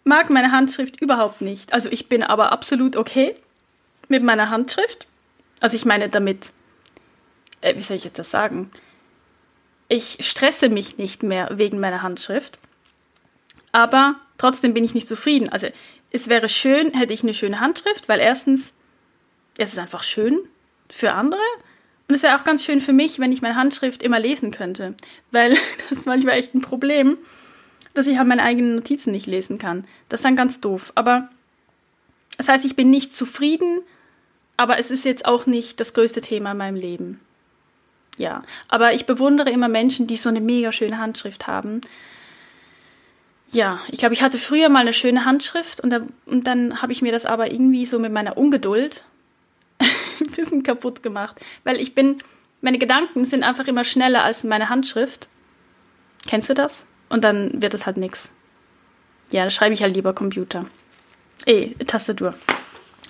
mag 0.03 0.29
meine 0.29 0.51
Handschrift 0.51 0.99
überhaupt 0.99 1.41
nicht. 1.41 1.73
Also 1.73 1.89
ich 1.89 2.09
bin 2.09 2.23
aber 2.23 2.51
absolut 2.51 2.95
okay 2.95 3.35
mit 4.07 4.23
meiner 4.23 4.49
Handschrift. 4.49 5.07
Also 5.59 5.75
ich 5.75 5.85
meine 5.85 6.09
damit, 6.09 6.51
äh, 7.61 7.75
wie 7.75 7.81
soll 7.81 7.97
ich 7.97 8.05
jetzt 8.05 8.17
das 8.17 8.31
sagen? 8.31 8.71
Ich 9.87 10.17
stresse 10.21 10.69
mich 10.69 10.97
nicht 10.97 11.21
mehr 11.21 11.49
wegen 11.51 11.79
meiner 11.79 12.01
Handschrift. 12.01 12.57
Aber 13.71 14.15
trotzdem 14.37 14.73
bin 14.73 14.83
ich 14.83 14.93
nicht 14.93 15.07
zufrieden. 15.07 15.49
Also 15.49 15.67
es 16.11 16.27
wäre 16.27 16.49
schön, 16.49 16.93
hätte 16.93 17.13
ich 17.13 17.23
eine 17.23 17.33
schöne 17.33 17.59
Handschrift, 17.59 18.09
weil 18.09 18.19
erstens, 18.19 18.73
es 19.57 19.73
ist 19.73 19.79
einfach 19.79 20.03
schön 20.03 20.39
für 20.89 21.13
andere. 21.13 21.41
Und 22.07 22.15
es 22.15 22.23
wäre 22.23 22.37
auch 22.37 22.43
ganz 22.43 22.65
schön 22.65 22.81
für 22.81 22.93
mich, 22.93 23.19
wenn 23.19 23.31
ich 23.31 23.41
meine 23.41 23.55
Handschrift 23.55 24.03
immer 24.03 24.19
lesen 24.19 24.51
könnte. 24.51 24.95
Weil 25.31 25.51
das 25.89 25.99
ist 25.99 26.05
manchmal 26.05 26.37
echt 26.37 26.53
ein 26.53 26.61
Problem 26.61 27.17
dass 27.93 28.07
ich 28.07 28.17
halt 28.17 28.27
meine 28.27 28.43
eigenen 28.43 28.75
Notizen 28.75 29.11
nicht 29.11 29.27
lesen 29.27 29.57
kann. 29.57 29.85
Das 30.09 30.19
ist 30.19 30.25
dann 30.25 30.35
ganz 30.35 30.61
doof. 30.61 30.91
Aber 30.95 31.29
das 32.37 32.47
heißt, 32.47 32.65
ich 32.65 32.75
bin 32.75 32.89
nicht 32.89 33.13
zufrieden, 33.15 33.81
aber 34.57 34.79
es 34.79 34.91
ist 34.91 35.05
jetzt 35.05 35.25
auch 35.25 35.45
nicht 35.45 35.79
das 35.79 35.93
größte 35.93 36.21
Thema 36.21 36.51
in 36.51 36.57
meinem 36.57 36.75
Leben. 36.75 37.19
Ja, 38.17 38.43
aber 38.67 38.93
ich 38.93 39.05
bewundere 39.05 39.49
immer 39.49 39.67
Menschen, 39.67 40.07
die 40.07 40.17
so 40.17 40.29
eine 40.29 40.41
mega 40.41 40.71
schöne 40.71 40.99
Handschrift 40.99 41.47
haben. 41.47 41.81
Ja, 43.51 43.79
ich 43.89 43.99
glaube, 43.99 44.13
ich 44.13 44.21
hatte 44.21 44.37
früher 44.37 44.69
mal 44.69 44.79
eine 44.79 44.93
schöne 44.93 45.25
Handschrift 45.25 45.81
und, 45.81 45.89
da, 45.89 46.01
und 46.25 46.47
dann 46.47 46.81
habe 46.81 46.93
ich 46.93 47.01
mir 47.01 47.11
das 47.11 47.25
aber 47.25 47.51
irgendwie 47.51 47.85
so 47.85 47.99
mit 47.99 48.11
meiner 48.11 48.37
Ungeduld 48.37 49.03
ein 49.79 50.31
bisschen 50.35 50.63
kaputt 50.63 51.03
gemacht. 51.03 51.39
Weil 51.65 51.81
ich 51.81 51.93
bin, 51.93 52.19
meine 52.61 52.77
Gedanken 52.77 53.25
sind 53.25 53.43
einfach 53.43 53.67
immer 53.67 53.83
schneller 53.83 54.23
als 54.23 54.45
meine 54.45 54.69
Handschrift. 54.69 55.27
Kennst 56.27 56.49
du 56.49 56.53
das? 56.53 56.85
Und 57.09 57.25
dann 57.25 57.61
wird 57.61 57.73
es 57.73 57.85
halt 57.85 57.97
nichts. 57.97 58.31
Ja, 59.33 59.43
da 59.43 59.49
schreibe 59.49 59.73
ich 59.73 59.83
halt 59.83 59.95
lieber 59.95 60.13
Computer. 60.13 60.65
Eh, 61.45 61.73
Tastatur. 61.85 62.35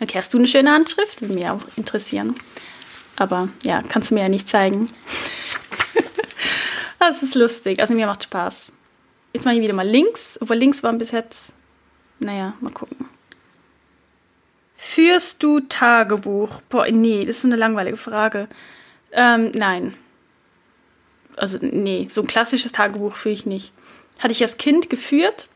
Okay, 0.02 0.18
hast 0.18 0.34
du 0.34 0.40
eine 0.40 0.48
schöne 0.48 0.72
Handschrift? 0.72 1.22
Würde 1.22 1.36
mich 1.36 1.48
auch 1.48 1.62
interessieren. 1.76 2.36
Aber 3.16 3.50
ja, 3.64 3.84
kannst 3.84 4.10
du 4.10 4.16
mir 4.16 4.22
ja 4.22 4.30
nicht 4.30 4.50
zeigen. 4.50 4.88
das 7.00 7.22
ist 7.22 7.36
lustig. 7.36 7.80
Also 7.80 7.94
mir 7.94 8.08
macht 8.08 8.24
Spaß. 8.24 8.72
Jetzt 9.34 9.46
mache 9.46 9.56
ich 9.56 9.62
wieder 9.62 9.74
mal 9.74 9.88
links. 9.88 10.38
Obwohl 10.42 10.58
links 10.58 10.84
waren 10.84 10.98
bis 10.98 11.12
jetzt. 11.12 11.54
Naja, 12.20 12.54
mal 12.62 12.72
gucken. 12.72 13.10
Führst 14.76 15.42
du 15.44 15.60
Tagebuch? 15.62 16.62
Boah, 16.70 16.88
nee, 16.90 17.26
das 17.26 17.38
ist 17.38 17.46
eine 17.46 17.56
langweilige 17.56 17.98
Frage. 17.98 18.48
Ähm, 19.12 19.52
nein. 19.56 19.96
Also, 21.36 21.60
nee, 21.62 22.08
so 22.10 22.22
ein 22.22 22.28
klassisches 22.28 22.72
Tagebuch 22.72 23.16
führe 23.16 23.34
ich 23.34 23.46
nicht 23.46 23.72
hatte 24.22 24.32
ich 24.32 24.42
als 24.42 24.58
Kind 24.58 24.90
geführt. 24.90 25.48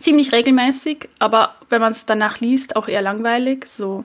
Ziemlich 0.00 0.32
regelmäßig, 0.32 1.08
aber 1.20 1.54
wenn 1.68 1.80
man 1.80 1.92
es 1.92 2.04
danach 2.04 2.40
liest, 2.40 2.74
auch 2.74 2.88
eher 2.88 3.00
langweilig. 3.00 3.66
So, 3.68 4.04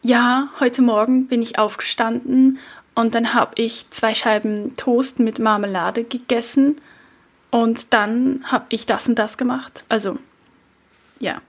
ja, 0.00 0.48
heute 0.60 0.80
Morgen 0.80 1.26
bin 1.26 1.42
ich 1.42 1.58
aufgestanden 1.58 2.60
und 2.94 3.16
dann 3.16 3.34
habe 3.34 3.60
ich 3.60 3.90
zwei 3.90 4.14
Scheiben 4.14 4.76
Toast 4.76 5.18
mit 5.18 5.40
Marmelade 5.40 6.04
gegessen 6.04 6.80
und 7.50 7.92
dann 7.92 8.44
habe 8.44 8.66
ich 8.68 8.86
das 8.86 9.08
und 9.08 9.18
das 9.18 9.38
gemacht. 9.38 9.84
Also, 9.88 10.18
ja. 11.18 11.40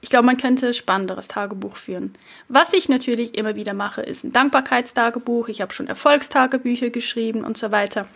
Ich 0.00 0.10
glaube, 0.10 0.26
man 0.26 0.36
könnte 0.36 0.74
spannenderes 0.74 1.26
Tagebuch 1.26 1.76
führen. 1.76 2.14
Was 2.48 2.72
ich 2.72 2.88
natürlich 2.88 3.36
immer 3.36 3.56
wieder 3.56 3.74
mache, 3.74 4.00
ist 4.00 4.22
ein 4.22 4.32
Dankbarkeitstagebuch. 4.32 5.48
Ich 5.48 5.60
habe 5.60 5.74
schon 5.74 5.88
Erfolgstagebücher 5.88 6.90
geschrieben 6.90 7.42
und 7.44 7.58
so 7.58 7.72
weiter. 7.72 8.06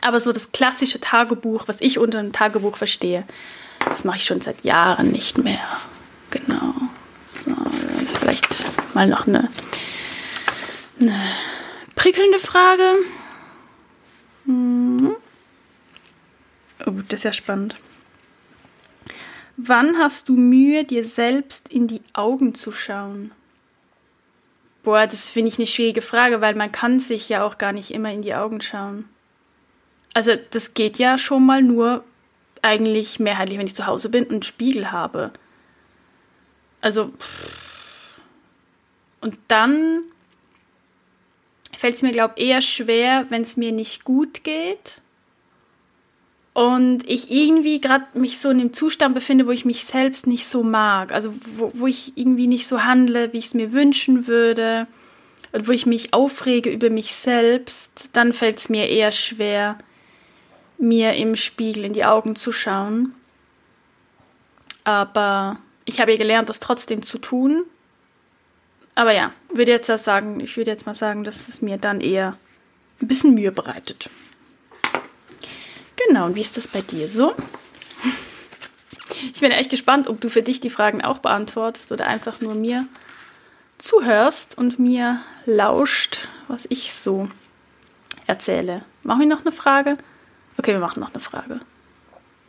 Aber 0.00 0.18
so 0.18 0.32
das 0.32 0.52
klassische 0.52 0.98
Tagebuch, 0.98 1.68
was 1.68 1.82
ich 1.82 1.98
unter 1.98 2.20
einem 2.20 2.32
Tagebuch 2.32 2.76
verstehe, 2.76 3.24
das 3.84 4.04
mache 4.04 4.16
ich 4.16 4.24
schon 4.24 4.40
seit 4.40 4.64
Jahren 4.64 5.10
nicht 5.10 5.36
mehr. 5.38 5.60
Genau. 6.30 6.74
So, 7.20 7.54
vielleicht 8.18 8.64
mal 8.94 9.06
noch 9.06 9.26
eine, 9.26 9.50
eine 11.00 11.20
prickelnde 11.94 12.38
Frage. 12.38 12.94
Mhm. 14.46 15.07
Oh, 16.86 16.92
das 17.08 17.20
ist 17.20 17.24
ja 17.24 17.32
spannend. 17.32 17.74
Wann 19.56 19.98
hast 19.98 20.28
du 20.28 20.36
Mühe, 20.36 20.84
dir 20.84 21.04
selbst 21.04 21.68
in 21.68 21.88
die 21.88 22.02
Augen 22.12 22.54
zu 22.54 22.70
schauen? 22.70 23.32
Boah, 24.84 25.06
das 25.06 25.28
finde 25.28 25.48
ich 25.48 25.58
eine 25.58 25.66
schwierige 25.66 26.02
Frage, 26.02 26.40
weil 26.40 26.54
man 26.54 26.70
kann 26.70 27.00
sich 27.00 27.28
ja 27.28 27.42
auch 27.42 27.58
gar 27.58 27.72
nicht 27.72 27.90
immer 27.90 28.12
in 28.12 28.22
die 28.22 28.34
Augen 28.34 28.60
schauen. 28.60 29.08
Also 30.14 30.36
das 30.50 30.74
geht 30.74 30.98
ja 30.98 31.18
schon 31.18 31.44
mal 31.44 31.62
nur 31.62 32.04
eigentlich 32.62 33.18
mehrheitlich, 33.18 33.58
wenn 33.58 33.66
ich 33.66 33.74
zu 33.74 33.86
Hause 33.86 34.08
bin 34.08 34.24
und 34.24 34.32
einen 34.32 34.42
Spiegel 34.44 34.92
habe. 34.92 35.32
Also 36.80 37.12
und 39.20 39.36
dann 39.48 40.02
fällt 41.76 41.96
es 41.96 42.02
mir, 42.02 42.12
glaube 42.12 42.34
eher 42.40 42.62
schwer, 42.62 43.26
wenn 43.30 43.42
es 43.42 43.56
mir 43.56 43.72
nicht 43.72 44.04
gut 44.04 44.44
geht 44.44 45.00
und 46.58 47.08
ich 47.08 47.30
irgendwie 47.30 47.80
gerade 47.80 48.04
mich 48.14 48.40
so 48.40 48.50
in 48.50 48.58
einem 48.58 48.72
Zustand 48.72 49.14
befinde, 49.14 49.46
wo 49.46 49.52
ich 49.52 49.64
mich 49.64 49.84
selbst 49.84 50.26
nicht 50.26 50.44
so 50.44 50.64
mag. 50.64 51.12
Also 51.12 51.32
wo, 51.56 51.70
wo 51.72 51.86
ich 51.86 52.14
irgendwie 52.16 52.48
nicht 52.48 52.66
so 52.66 52.82
handle, 52.82 53.32
wie 53.32 53.38
ich 53.38 53.46
es 53.46 53.54
mir 53.54 53.72
wünschen 53.72 54.26
würde. 54.26 54.88
Und 55.52 55.68
wo 55.68 55.70
ich 55.70 55.86
mich 55.86 56.14
aufrege 56.14 56.68
über 56.68 56.90
mich 56.90 57.14
selbst, 57.14 58.08
dann 58.12 58.32
fällt 58.32 58.58
es 58.58 58.70
mir 58.70 58.88
eher 58.88 59.12
schwer, 59.12 59.78
mir 60.78 61.12
im 61.12 61.36
Spiegel 61.36 61.84
in 61.84 61.92
die 61.92 62.04
Augen 62.04 62.34
zu 62.34 62.50
schauen. 62.50 63.14
Aber 64.82 65.60
ich 65.84 66.00
habe 66.00 66.10
ja 66.10 66.16
gelernt, 66.16 66.48
das 66.48 66.58
trotzdem 66.58 67.02
zu 67.02 67.18
tun. 67.18 67.66
Aber 68.96 69.12
ja, 69.12 69.30
würde 69.54 69.70
jetzt 69.70 69.86
sagen, 69.86 70.40
ich 70.40 70.56
würde 70.56 70.72
jetzt 70.72 70.86
mal 70.86 70.94
sagen, 70.94 71.22
dass 71.22 71.46
es 71.46 71.62
mir 71.62 71.78
dann 71.78 72.00
eher 72.00 72.36
ein 73.00 73.06
bisschen 73.06 73.34
Mühe 73.34 73.52
bereitet. 73.52 74.10
Genau, 76.08 76.24
und 76.24 76.36
wie 76.36 76.40
ist 76.40 76.56
das 76.56 76.66
bei 76.66 76.80
dir 76.80 77.06
so? 77.06 77.34
Ich 79.34 79.40
bin 79.40 79.50
echt 79.52 79.68
gespannt, 79.68 80.08
ob 80.08 80.22
du 80.22 80.30
für 80.30 80.40
dich 80.40 80.58
die 80.58 80.70
Fragen 80.70 81.02
auch 81.02 81.18
beantwortest 81.18 81.92
oder 81.92 82.06
einfach 82.06 82.40
nur 82.40 82.54
mir 82.54 82.86
zuhörst 83.76 84.56
und 84.56 84.78
mir 84.78 85.20
lauscht, 85.44 86.28
was 86.48 86.66
ich 86.70 86.94
so 86.94 87.28
erzähle. 88.26 88.86
Machen 89.02 89.20
wir 89.20 89.26
noch 89.26 89.42
eine 89.42 89.52
Frage? 89.52 89.98
Okay, 90.56 90.72
wir 90.72 90.78
machen 90.80 91.00
noch 91.00 91.12
eine 91.12 91.20
Frage. 91.22 91.60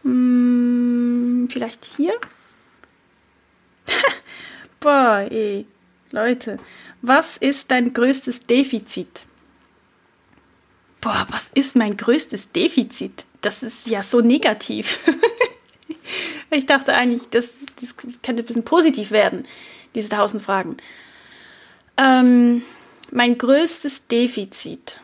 Hm, 0.03 1.49
vielleicht 1.51 1.83
hier? 1.97 2.13
Boah, 4.79 5.27
ey. 5.29 5.67
Leute, 6.11 6.59
was 7.01 7.35
ist 7.35 7.71
dein 7.71 7.93
größtes 7.93 8.45
Defizit? 8.45 9.25
Boah, 11.01 11.27
was 11.29 11.51
ist 11.53 11.75
mein 11.75 11.97
größtes 11.97 12.53
Defizit? 12.53 13.25
Das 13.41 13.63
ist 13.63 13.87
ja 13.87 14.03
so 14.03 14.21
negativ. 14.21 14.99
ich 16.51 16.65
dachte 16.65 16.93
eigentlich, 16.93 17.29
das, 17.29 17.49
das 17.79 17.95
könnte 17.97 18.43
ein 18.43 18.45
bisschen 18.45 18.63
positiv 18.63 19.11
werden, 19.11 19.47
diese 19.95 20.09
tausend 20.09 20.41
Fragen. 20.41 20.77
Ähm, 21.97 22.63
mein 23.11 23.37
größtes 23.37 24.07
Defizit. 24.07 24.99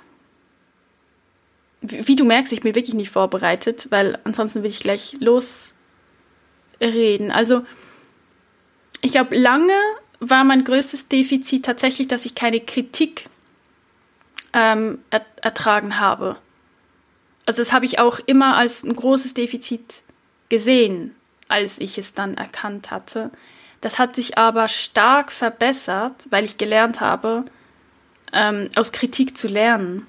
Wie, 1.82 2.08
wie, 2.08 2.16
du 2.16 2.26
merkst, 2.26 2.54
ich 2.54 2.62
bin 2.62 2.76
wirklich 2.76 2.96
nicht 2.96 3.12
vorbereitet, 3.12 3.88
weil 3.90 4.18
ansonsten 4.24 4.64
will 4.64 4.70
ich 4.70 4.80
gleich 4.80 5.16
losreden. 5.20 5.76
Also, 7.32 7.64
ich 9.02 9.12
glaube, 9.12 9.36
lange 9.36 9.74
war 10.20 10.44
mein 10.44 10.64
größtes 10.64 11.08
Defizit 11.08 11.66
tatsächlich, 11.66 12.08
dass 12.08 12.26
ich 12.26 12.34
keine 12.36 12.60
Kritik 12.60 13.28
ähm, 14.54 15.00
er 15.10 15.26
ertragen 15.42 16.00
habe. 16.00 16.38
Also 17.46 17.62
das 17.62 17.74
habe 17.74 17.86
ich 17.86 18.00
auch 18.00 18.20
immer 18.26 18.58
als 18.58 18.84
ein 18.84 18.96
großes 18.96 19.34
Defizit 19.34 20.02
gesehen, 20.50 21.16
als 21.48 21.80
ich 21.80 21.98
es 21.98 22.14
dann 22.14 22.36
erkannt 22.36 22.92
hatte. 22.92 23.32
Das 23.82 24.00
hat 24.00 24.16
sich 24.16 24.38
aber 24.38 24.68
stark 24.68 25.32
verbessert, 25.32 26.28
weil 26.32 26.44
ich 26.44 26.58
gelernt 26.58 27.02
habe, 27.02 27.46
ähm, 28.34 28.70
aus 28.76 28.92
Kritik 28.92 29.38
zu 29.38 29.48
lernen. 29.48 30.08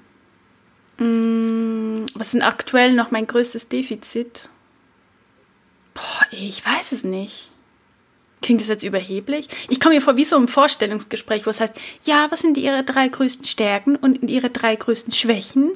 Mm, 0.97 2.05
was 2.15 2.33
ist 2.33 2.41
aktuell 2.41 2.93
noch 2.93 3.11
mein 3.11 3.27
größtes 3.27 3.67
Defizit? 3.67 4.49
Boah, 5.93 6.25
ich 6.31 6.65
weiß 6.65 6.91
es 6.91 7.03
nicht. 7.03 7.51
Klingt 8.41 8.61
das 8.61 8.67
jetzt 8.67 8.83
überheblich? 8.83 9.47
Ich 9.69 9.79
komme 9.79 9.95
mir 9.95 10.01
vor 10.01 10.17
wie 10.17 10.25
so 10.25 10.37
ein 10.37 10.47
Vorstellungsgespräch, 10.47 11.45
wo 11.45 11.49
es 11.49 11.59
heißt, 11.59 11.73
ja, 12.03 12.27
was 12.29 12.41
sind 12.41 12.57
Ihre 12.57 12.83
drei 12.83 13.07
größten 13.07 13.45
Stärken 13.45 13.95
und 13.95 14.29
Ihre 14.29 14.49
drei 14.49 14.75
größten 14.75 15.13
Schwächen? 15.13 15.71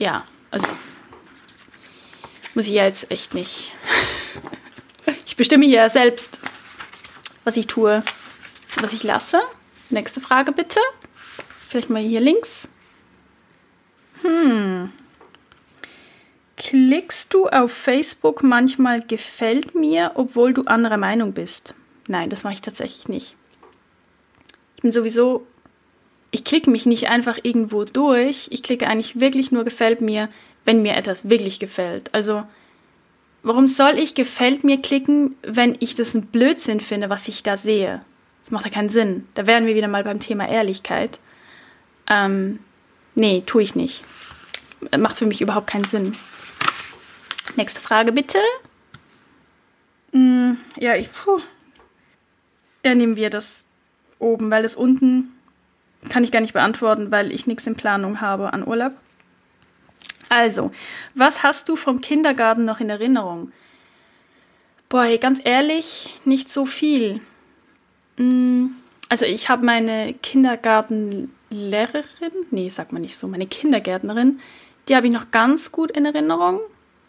Ja, 0.00 0.24
also 0.50 0.66
muss 2.54 2.66
ich 2.66 2.72
ja 2.72 2.86
jetzt 2.86 3.10
echt 3.10 3.34
nicht. 3.34 3.72
Ich 5.26 5.36
bestimme 5.36 5.66
hier 5.66 5.90
selbst, 5.90 6.40
was 7.44 7.58
ich 7.58 7.66
tue, 7.66 8.02
was 8.80 8.94
ich 8.94 9.02
lasse. 9.02 9.42
Nächste 9.90 10.22
Frage 10.22 10.52
bitte. 10.52 10.80
Vielleicht 11.68 11.90
mal 11.90 12.00
hier 12.00 12.22
links. 12.22 12.70
Hm. 14.22 14.90
Klickst 16.56 17.34
du 17.34 17.48
auf 17.48 17.70
Facebook 17.70 18.42
manchmal 18.42 19.02
gefällt 19.02 19.74
mir, 19.74 20.12
obwohl 20.14 20.54
du 20.54 20.62
anderer 20.62 20.96
Meinung 20.96 21.34
bist? 21.34 21.74
Nein, 22.08 22.30
das 22.30 22.42
mache 22.42 22.54
ich 22.54 22.62
tatsächlich 22.62 23.08
nicht. 23.08 23.36
Ich 24.76 24.82
bin 24.82 24.92
sowieso, 24.92 25.46
ich 26.30 26.44
klicke 26.44 26.70
mich 26.70 26.86
nicht 26.86 27.08
einfach 27.08 27.38
irgendwo 27.42 27.84
durch. 27.84 28.48
Ich 28.50 28.62
klicke 28.62 28.86
eigentlich 28.86 29.18
wirklich 29.20 29.50
nur 29.50 29.64
gefällt 29.64 30.00
mir, 30.00 30.28
wenn 30.64 30.82
mir 30.82 30.96
etwas 30.96 31.28
wirklich 31.28 31.58
gefällt. 31.58 32.14
Also, 32.14 32.44
warum 33.42 33.66
soll 33.66 33.98
ich 33.98 34.14
gefällt 34.14 34.62
mir 34.62 34.80
klicken, 34.80 35.36
wenn 35.42 35.76
ich 35.80 35.94
das 35.94 36.14
ein 36.14 36.26
Blödsinn 36.26 36.80
finde, 36.80 37.10
was 37.10 37.28
ich 37.28 37.42
da 37.42 37.56
sehe? 37.56 38.04
Das 38.42 38.50
macht 38.50 38.64
ja 38.64 38.70
keinen 38.70 38.88
Sinn. 38.88 39.26
Da 39.34 39.46
wären 39.46 39.66
wir 39.66 39.74
wieder 39.74 39.88
mal 39.88 40.04
beim 40.04 40.20
Thema 40.20 40.48
Ehrlichkeit. 40.48 41.18
Ähm, 42.08 42.60
nee, 43.14 43.42
tue 43.44 43.62
ich 43.62 43.74
nicht. 43.74 44.04
Macht 44.96 45.18
für 45.18 45.26
mich 45.26 45.40
überhaupt 45.40 45.68
keinen 45.68 45.84
Sinn. 45.84 46.16
Nächste 47.56 47.80
Frage 47.80 48.12
bitte. 48.12 48.38
Mm, 50.12 50.52
ja, 50.76 50.94
ich. 50.94 51.12
Puh. 51.12 51.40
Ja, 52.84 52.94
nehmen 52.94 53.16
wir 53.16 53.30
das 53.30 53.64
oben, 54.18 54.50
weil 54.50 54.62
das 54.62 54.74
unten 54.76 55.32
kann 56.08 56.24
ich 56.24 56.32
gar 56.32 56.40
nicht 56.40 56.54
beantworten, 56.54 57.10
weil 57.10 57.32
ich 57.32 57.46
nichts 57.46 57.66
in 57.66 57.76
Planung 57.76 58.20
habe 58.20 58.52
an 58.52 58.66
Urlaub. 58.66 58.92
Also, 60.28 60.70
was 61.14 61.42
hast 61.42 61.68
du 61.68 61.76
vom 61.76 62.00
Kindergarten 62.00 62.64
noch 62.64 62.80
in 62.80 62.88
Erinnerung? 62.88 63.52
Boah, 64.88 65.06
ganz 65.18 65.40
ehrlich, 65.44 66.14
nicht 66.24 66.48
so 66.48 66.66
viel. 66.66 67.20
Mm, 68.16 68.66
also, 69.08 69.26
ich 69.26 69.48
habe 69.48 69.66
meine 69.66 70.14
Kindergartenlehrerin, 70.14 72.32
nee, 72.50 72.68
sagt 72.68 72.92
man 72.92 73.02
nicht 73.02 73.18
so, 73.18 73.26
meine 73.26 73.46
Kindergärtnerin, 73.46 74.40
die 74.88 74.96
habe 74.96 75.08
ich 75.08 75.12
noch 75.12 75.30
ganz 75.30 75.72
gut 75.72 75.90
in 75.90 76.06
Erinnerung. 76.06 76.60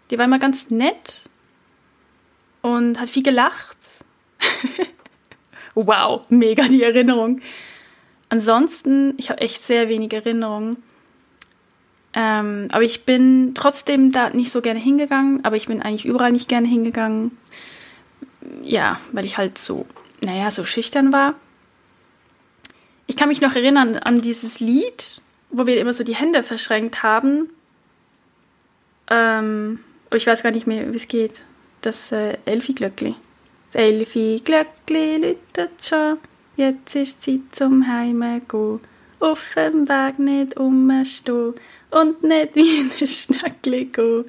Die 0.10 0.18
war 0.18 0.26
immer 0.26 0.40
ganz 0.40 0.70
nett 0.70 1.22
und 2.62 3.00
hat 3.00 3.10
viel 3.10 3.24
gelacht. 3.24 3.78
wow, 5.76 6.24
mega 6.30 6.68
die 6.68 6.84
Erinnerung. 6.84 7.42
Ansonsten, 8.32 9.14
ich 9.18 9.30
habe 9.30 9.42
echt 9.42 9.62
sehr 9.62 9.90
wenig 9.90 10.14
Erinnerungen. 10.14 10.82
Ähm, 12.14 12.70
aber 12.72 12.84
ich 12.84 13.04
bin 13.04 13.52
trotzdem 13.56 14.14
da 14.14 14.30
nicht 14.30 14.52
so 14.52 14.62
gerne 14.62 14.80
hingegangen, 14.80 15.44
aber 15.44 15.58
ich 15.58 15.68
bin 15.68 15.82
eigentlich 15.82 16.06
überall 16.06 16.32
nicht 16.32 16.48
gerne 16.48 16.66
hingegangen. 16.66 17.38
Ja, 18.64 19.02
weil 19.12 19.26
ich 19.26 19.38
halt 19.38 19.58
so, 19.58 19.86
naja, 20.24 20.50
so 20.50 20.64
schüchtern 20.64 21.12
war. 21.12 21.36
Ich 23.06 23.18
kann 23.18 23.28
mich 23.28 23.42
noch 23.42 23.54
erinnern 23.54 23.98
an 23.98 24.22
dieses 24.22 24.62
Lied, 24.62 25.20
wo 25.50 25.68
wir 25.68 25.78
immer 25.78 25.92
so 25.92 26.06
die 26.06 26.16
Hände 26.16 26.42
verschränkt 26.42 27.04
haben. 27.04 27.50
Ähm, 29.10 29.82
aber 30.08 30.16
ich 30.16 30.26
weiß 30.26 30.42
gar 30.42 30.52
nicht 30.52 30.68
mehr, 30.68 30.90
wie 30.90 30.96
es 30.96 31.10
geht. 31.10 31.44
Das 31.82 32.14
äh, 32.14 32.38
Elfi-Glöckli. 32.46 33.14
Das 33.74 33.82
Elfi-Glöckli 33.82 35.18
läutet 35.18 35.84
schon, 35.84 36.18
jetzt 36.56 36.96
ist 36.96 37.24
Zeit 37.24 37.42
zum 37.52 37.88
Heime 37.88 38.42
gehen. 38.42 38.80
Auf 39.20 39.54
dem 39.56 39.88
Weg 39.88 40.20
nicht 40.20 40.58
umstehen 40.58 41.54
und 41.92 42.24
nicht 42.24 42.56
wie 42.56 42.80
ein 42.80 43.08
Schnackli 43.08 43.86
gehen. 43.86 44.26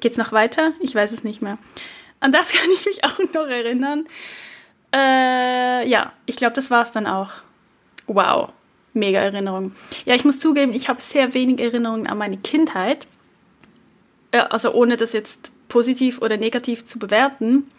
Geht's 0.00 0.18
noch 0.18 0.32
weiter? 0.32 0.72
Ich 0.80 0.94
weiß 0.94 1.12
es 1.12 1.24
nicht 1.24 1.40
mehr. 1.40 1.58
An 2.20 2.32
das 2.32 2.52
kann 2.52 2.70
ich 2.70 2.84
mich 2.84 3.04
auch 3.04 3.18
noch 3.32 3.48
erinnern. 3.48 4.06
Äh, 4.92 5.88
ja, 5.88 6.12
ich 6.26 6.36
glaube, 6.36 6.54
das 6.54 6.70
war 6.70 6.82
es 6.82 6.92
dann 6.92 7.06
auch. 7.06 7.30
Wow, 8.06 8.52
mega 8.92 9.20
Erinnerung. 9.20 9.72
Ja, 10.04 10.14
ich 10.14 10.24
muss 10.24 10.38
zugeben, 10.38 10.72
ich 10.72 10.88
habe 10.88 11.00
sehr 11.00 11.32
wenig 11.32 11.60
Erinnerungen 11.60 12.06
an 12.06 12.18
meine 12.18 12.36
Kindheit 12.36 13.06
also 14.32 14.72
ohne 14.72 14.96
das 14.96 15.12
jetzt 15.12 15.52
positiv 15.68 16.20
oder 16.22 16.36
negativ 16.36 16.84
zu 16.84 16.98
bewerten. 16.98 17.70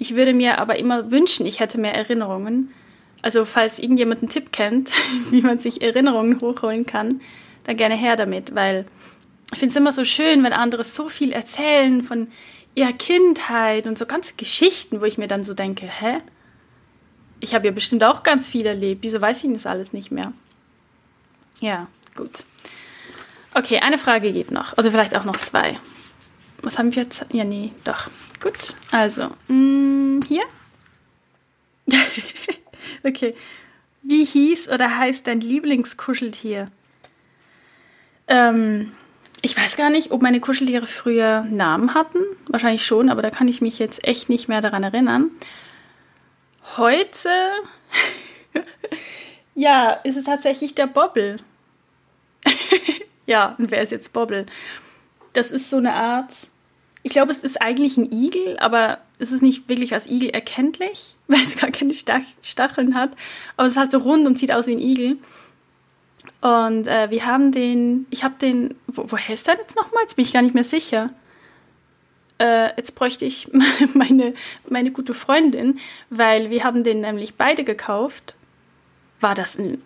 Ich 0.00 0.14
würde 0.14 0.32
mir 0.32 0.58
aber 0.60 0.78
immer 0.78 1.10
wünschen, 1.10 1.44
ich 1.44 1.58
hätte 1.58 1.76
mehr 1.76 1.92
Erinnerungen. 1.92 2.72
Also 3.20 3.44
falls 3.44 3.80
irgendjemand 3.80 4.20
einen 4.20 4.28
Tipp 4.28 4.52
kennt, 4.52 4.92
wie 5.30 5.42
man 5.42 5.58
sich 5.58 5.82
Erinnerungen 5.82 6.40
hochholen 6.40 6.86
kann, 6.86 7.20
dann 7.64 7.76
gerne 7.76 7.96
her 7.96 8.14
damit, 8.14 8.54
weil 8.54 8.86
ich 9.52 9.58
finde 9.58 9.70
es 9.72 9.76
immer 9.76 9.92
so 9.92 10.04
schön, 10.04 10.44
wenn 10.44 10.52
andere 10.52 10.84
so 10.84 11.08
viel 11.08 11.32
erzählen 11.32 12.04
von 12.04 12.28
ihrer 12.76 12.92
Kindheit 12.92 13.88
und 13.88 13.98
so 13.98 14.06
ganze 14.06 14.34
Geschichten, 14.36 15.00
wo 15.00 15.04
ich 15.04 15.18
mir 15.18 15.26
dann 15.26 15.42
so 15.42 15.52
denke, 15.52 15.86
hä? 15.86 16.18
Ich 17.40 17.56
habe 17.56 17.66
ja 17.66 17.72
bestimmt 17.72 18.04
auch 18.04 18.22
ganz 18.22 18.46
viel 18.46 18.66
erlebt, 18.66 19.02
wieso 19.02 19.20
weiß 19.20 19.42
ich 19.42 19.52
das 19.52 19.66
alles 19.66 19.92
nicht 19.92 20.12
mehr? 20.12 20.32
Ja, 21.60 21.88
gut. 22.14 22.44
Okay, 23.52 23.80
eine 23.80 23.98
Frage 23.98 24.30
geht 24.30 24.52
noch. 24.52 24.76
Also 24.76 24.92
vielleicht 24.92 25.16
auch 25.16 25.24
noch 25.24 25.38
zwei. 25.38 25.76
Was 26.62 26.78
haben 26.78 26.94
wir 26.94 27.02
jetzt? 27.02 27.26
Ja, 27.32 27.44
nee, 27.44 27.72
doch. 27.84 28.08
Gut. 28.40 28.74
Also, 28.90 29.30
mh, 29.48 29.54
mm, 29.54 30.20
hier. 30.26 30.44
okay. 33.04 33.34
Wie 34.02 34.24
hieß 34.24 34.68
oder 34.68 34.98
heißt 34.98 35.26
dein 35.26 35.40
Lieblingskuscheltier? 35.40 36.70
Ähm, 38.28 38.92
ich 39.42 39.56
weiß 39.56 39.76
gar 39.76 39.90
nicht, 39.90 40.10
ob 40.10 40.22
meine 40.22 40.40
Kuscheltiere 40.40 40.86
früher 40.86 41.42
Namen 41.42 41.94
hatten. 41.94 42.18
Wahrscheinlich 42.46 42.84
schon, 42.84 43.08
aber 43.08 43.22
da 43.22 43.30
kann 43.30 43.48
ich 43.48 43.60
mich 43.60 43.78
jetzt 43.78 44.06
echt 44.06 44.28
nicht 44.28 44.48
mehr 44.48 44.60
daran 44.60 44.82
erinnern. 44.82 45.30
Heute, 46.76 47.30
ja, 49.54 49.92
ist 49.92 50.16
es 50.16 50.24
tatsächlich 50.24 50.74
der 50.74 50.86
Bobbel. 50.86 51.38
Ja, 53.28 53.54
und 53.58 53.70
wer 53.70 53.82
ist 53.82 53.92
jetzt 53.92 54.14
Bobble? 54.14 54.46
Das 55.32 55.50
ist 55.50 55.70
so 55.70 55.76
eine 55.76 55.94
Art. 55.94 56.48
Ich 57.02 57.12
glaube, 57.12 57.30
es 57.30 57.38
ist 57.38 57.60
eigentlich 57.60 57.96
ein 57.96 58.12
Igel, 58.12 58.58
aber 58.58 58.98
es 59.18 59.32
ist 59.32 59.42
nicht 59.42 59.68
wirklich 59.68 59.94
als 59.94 60.08
Igel 60.08 60.30
erkenntlich, 60.30 61.16
weil 61.28 61.42
es 61.42 61.56
gar 61.56 61.70
keine 61.70 61.94
Stacheln 61.94 62.94
hat. 62.94 63.10
Aber 63.56 63.66
es 63.66 63.74
ist 63.74 63.78
halt 63.78 63.90
so 63.90 63.98
rund 63.98 64.26
und 64.26 64.38
sieht 64.38 64.52
aus 64.52 64.66
wie 64.66 64.72
ein 64.72 64.80
Igel. 64.80 65.18
Und 66.40 66.86
äh, 66.86 67.10
wir 67.10 67.26
haben 67.26 67.52
den, 67.52 68.06
ich 68.10 68.22
habe 68.22 68.34
den, 68.40 68.74
wo, 68.86 69.06
woher 69.08 69.34
ist 69.34 69.46
der 69.46 69.56
jetzt 69.56 69.76
nochmal? 69.76 70.02
Jetzt 70.02 70.16
bin 70.16 70.24
ich 70.24 70.32
gar 70.32 70.42
nicht 70.42 70.54
mehr 70.54 70.64
sicher. 70.64 71.10
Äh, 72.38 72.68
jetzt 72.76 72.94
bräuchte 72.94 73.24
ich 73.24 73.50
meine, 73.94 74.34
meine 74.68 74.92
gute 74.92 75.14
Freundin, 75.14 75.80
weil 76.10 76.50
wir 76.50 76.64
haben 76.64 76.84
den 76.84 77.00
nämlich 77.00 77.34
beide 77.34 77.64
gekauft. 77.64 78.34
War 79.20 79.34
das 79.34 79.56
in, 79.56 79.82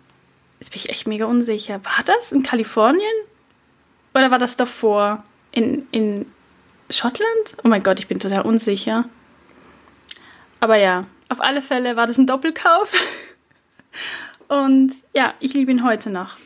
jetzt 0.59 0.71
bin 0.71 0.81
ich 0.83 0.89
echt 0.89 1.07
mega 1.07 1.25
unsicher, 1.25 1.81
war 1.83 2.03
das 2.05 2.31
in 2.31 2.43
Kalifornien? 2.43 3.15
Oder 4.13 4.29
war 4.29 4.37
das 4.37 4.55
davor? 4.55 5.23
In, 5.53 5.87
in 5.91 6.25
Schottland? 6.89 7.55
Oh 7.63 7.67
mein 7.67 7.81
Gott, 7.81 7.99
ich 7.99 8.07
bin 8.07 8.19
total 8.19 8.41
unsicher. 8.41 9.05
Aber 10.59 10.75
ja, 10.75 11.05
auf 11.29 11.41
alle 11.41 11.61
Fälle 11.61 11.95
war 11.95 12.07
das 12.07 12.17
ein 12.17 12.27
Doppelkauf. 12.27 12.91
Und 14.47 14.93
ja, 15.15 15.33
ich 15.39 15.53
liebe 15.53 15.71
ihn 15.71 15.83
heute 15.83 16.09
noch. 16.09 16.37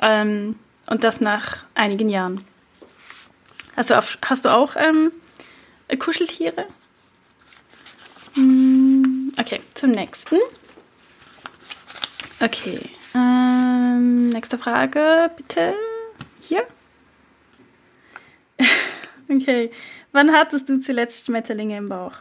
Ähm, 0.00 0.56
und 0.88 1.04
das 1.04 1.20
nach 1.20 1.64
einigen 1.74 2.08
Jahren. 2.08 2.44
Hast 3.76 3.90
du, 3.90 3.98
auf, 3.98 4.18
hast 4.22 4.44
du 4.44 4.48
auch 4.48 4.76
ähm, 4.76 5.12
Kuscheltiere? 5.98 6.66
Hm, 8.34 9.32
okay, 9.38 9.60
zum 9.74 9.90
nächsten. 9.90 10.36
Okay. 12.40 12.80
Ähm, 13.14 14.30
nächste 14.30 14.58
Frage, 14.58 15.30
bitte. 15.36 15.74
Hier. 16.40 16.66
okay. 19.28 19.70
Wann 20.12 20.32
hattest 20.32 20.68
du 20.68 20.78
zuletzt 20.80 21.26
Schmetterlinge 21.26 21.76
im 21.76 21.88
Bauch? 21.88 22.12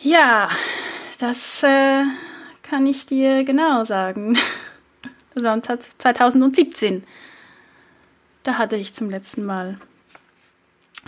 Ja, 0.00 0.50
das 1.20 1.62
äh, 1.62 2.02
kann 2.62 2.86
ich 2.86 3.06
dir 3.06 3.44
genau 3.44 3.84
sagen. 3.84 4.38
Das 5.34 5.44
war 5.44 5.62
2017. 5.62 7.04
Da 8.42 8.58
hatte 8.58 8.76
ich 8.76 8.92
zum 8.92 9.08
letzten 9.08 9.46
Mal 9.46 9.78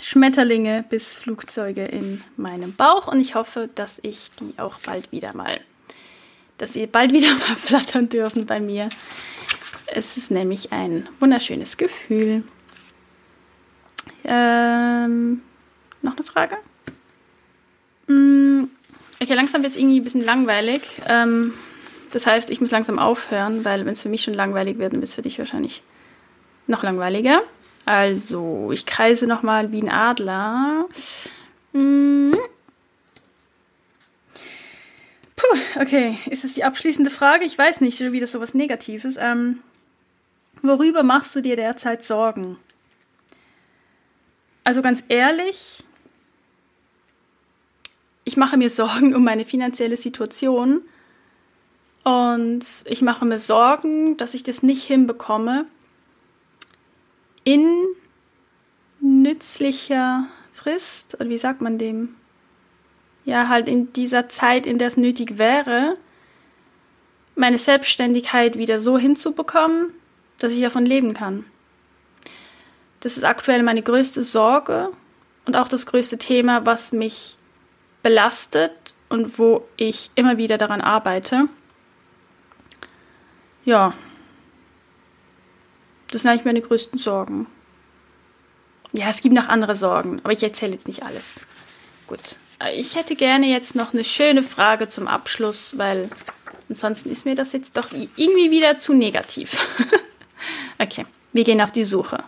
Schmetterlinge 0.01 0.85
bis 0.89 1.15
Flugzeuge 1.15 1.85
in 1.85 2.23
meinem 2.39 2.75
Bauch 2.75 3.07
und 3.07 3.21
ich 3.21 3.35
hoffe, 3.35 3.69
dass 3.75 3.99
ich 4.03 4.31
die 4.41 4.59
auch 4.59 4.81
bald 4.81 5.13
wieder 5.13 5.35
mal, 5.37 5.61
dass 6.59 6.73
sie 6.73 6.87
bald 6.87 7.13
wieder 7.13 7.35
mal 7.49 7.57
flattern 7.57 8.09
dürfen 8.09 8.47
bei 8.47 8.61
mir. 8.61 8.89
Es 9.87 10.17
ist 10.17 10.31
nämlich 10.31 10.73
ein 10.73 11.09
wunderschönes 11.21 11.77
Gefühl. 11.77 12.45
Ähm, 14.25 15.43
noch 16.03 16.17
eine 16.17 16.25
Frage? 16.25 16.57
Mm, 18.07 18.65
okay, 19.21 19.35
langsam 19.35 19.63
wird 19.63 19.73
es 19.73 19.79
irgendwie 19.79 20.01
ein 20.01 20.05
bisschen 20.05 20.25
langweilig. 20.25 20.83
Ähm, 21.09 21.53
das 22.13 22.27
heißt, 22.27 22.51
ich 22.51 22.61
muss 22.61 22.71
langsam 22.71 22.99
aufhören, 22.99 23.65
weil 23.65 23.85
wenn 23.87 23.95
es 23.95 24.03
für 24.03 24.09
mich 24.09 24.23
schon 24.23 24.35
langweilig 24.35 24.79
wird, 24.79 24.93
dann 24.93 25.01
wird 25.01 25.09
es 25.09 25.15
für 25.15 25.23
dich 25.23 25.39
wahrscheinlich 25.39 25.83
noch 26.67 26.83
langweiliger. 26.83 27.43
Also, 27.85 28.71
ich 28.73 28.87
kreise 28.87 29.27
nochmal 29.27 29.73
wie 29.73 29.83
ein 29.83 29.91
Adler. 29.91 30.87
Hm. 31.73 32.35
Puh, 35.37 35.59
okay. 35.81 36.19
Ist 36.31 36.45
das 36.45 36.55
die 36.55 36.65
abschließende 36.65 37.11
Frage? 37.11 37.45
Ich 37.45 37.59
weiß 37.59 37.81
nicht, 37.81 38.01
wieder 38.01 38.27
so 38.27 38.41
was 38.41 38.55
Negatives. 38.55 39.17
Ähm, 39.19 39.61
worüber 40.63 41.03
machst 41.03 41.37
du 41.37 41.43
dir 41.43 41.57
derzeit 41.57 42.05
Sorgen? 42.05 42.59
Also 44.65 44.81
ganz 44.81 45.05
ehrlich, 45.09 45.85
ich 48.25 48.39
mache 48.39 48.57
mir 48.57 48.71
Sorgen 48.71 49.15
um 49.15 49.23
meine 49.23 49.45
finanzielle 49.45 49.99
Situation 49.99 50.81
und 52.03 52.65
ich 52.87 53.03
mache 53.03 53.27
mir 53.27 53.39
Sorgen, 53.39 54.17
dass 54.17 54.33
ich 54.33 54.43
das 54.43 54.63
nicht 54.63 54.85
hinbekomme, 54.85 55.67
in 57.45 57.69
nützlicher 59.01 60.27
Frist, 60.55 61.15
oder 61.15 61.29
wie 61.29 61.39
sagt 61.39 61.61
man 61.61 61.77
dem? 61.77 62.17
Ja, 63.27 63.49
halt 63.49 63.69
in 63.69 63.93
dieser 63.93 64.31
Zeit, 64.31 64.67
in 64.67 64.79
der 64.79 64.89
es 64.89 64.97
nötig 64.97 65.37
wäre, 65.37 65.99
meine 67.37 67.59
Selbstständigkeit 67.59 68.57
wieder 68.57 68.81
so 68.81 68.97
hinzubekommen, 68.97 69.93
dass 70.39 70.53
ich 70.53 70.61
davon 70.61 70.87
leben 70.87 71.13
kann. 71.13 71.45
Das 73.05 73.19
ist 73.19 73.25
aktuell 73.25 73.63
meine 73.63 73.83
größte 73.83 74.25
Sorge 74.25 74.89
und 75.45 75.57
auch 75.57 75.69
das 75.69 75.85
größte 75.85 76.17
Thema, 76.17 76.65
was 76.65 76.93
mich 76.93 77.37
belastet 78.03 78.95
und 79.11 79.39
wo 79.39 79.69
ich 79.77 80.11
immer 80.15 80.39
wieder 80.39 80.57
daran 80.57 80.81
arbeite. 80.81 81.45
Ja, 83.67 83.93
das 86.11 86.23
sind 86.23 86.31
eigentlich 86.31 86.47
meine 86.47 86.63
größten 86.63 86.99
Sorgen. 86.99 87.47
Ja, 88.95 89.11
es 89.11 89.21
gibt 89.21 89.35
noch 89.35 89.49
andere 89.49 89.77
Sorgen, 89.77 90.21
aber 90.25 90.33
ich 90.33 90.43
erzähle 90.43 90.73
jetzt 90.73 90.87
nicht 90.87 91.03
alles. 91.03 91.27
Gut. 92.07 92.37
Ich 92.73 92.97
hätte 92.97 93.17
gerne 93.17 93.49
jetzt 93.49 93.75
noch 93.75 93.93
eine 93.93 94.05
schöne 94.05 94.43
Frage 94.43 94.89
zum 94.89 95.09
Abschluss, 95.09 95.77
weil 95.77 96.09
ansonsten 96.71 97.11
ist 97.11 97.27
mir 97.27 97.35
das 97.35 97.53
jetzt 97.53 97.77
doch 97.77 97.93
irgendwie 97.93 98.51
wieder 98.51 98.79
zu 98.79 98.95
negativ. 98.95 99.59
okay, 100.79 101.05
wir 101.35 101.45
gehen 101.45 101.61
auf 101.61 101.71
die 101.71 101.85
Suche. 101.85 102.25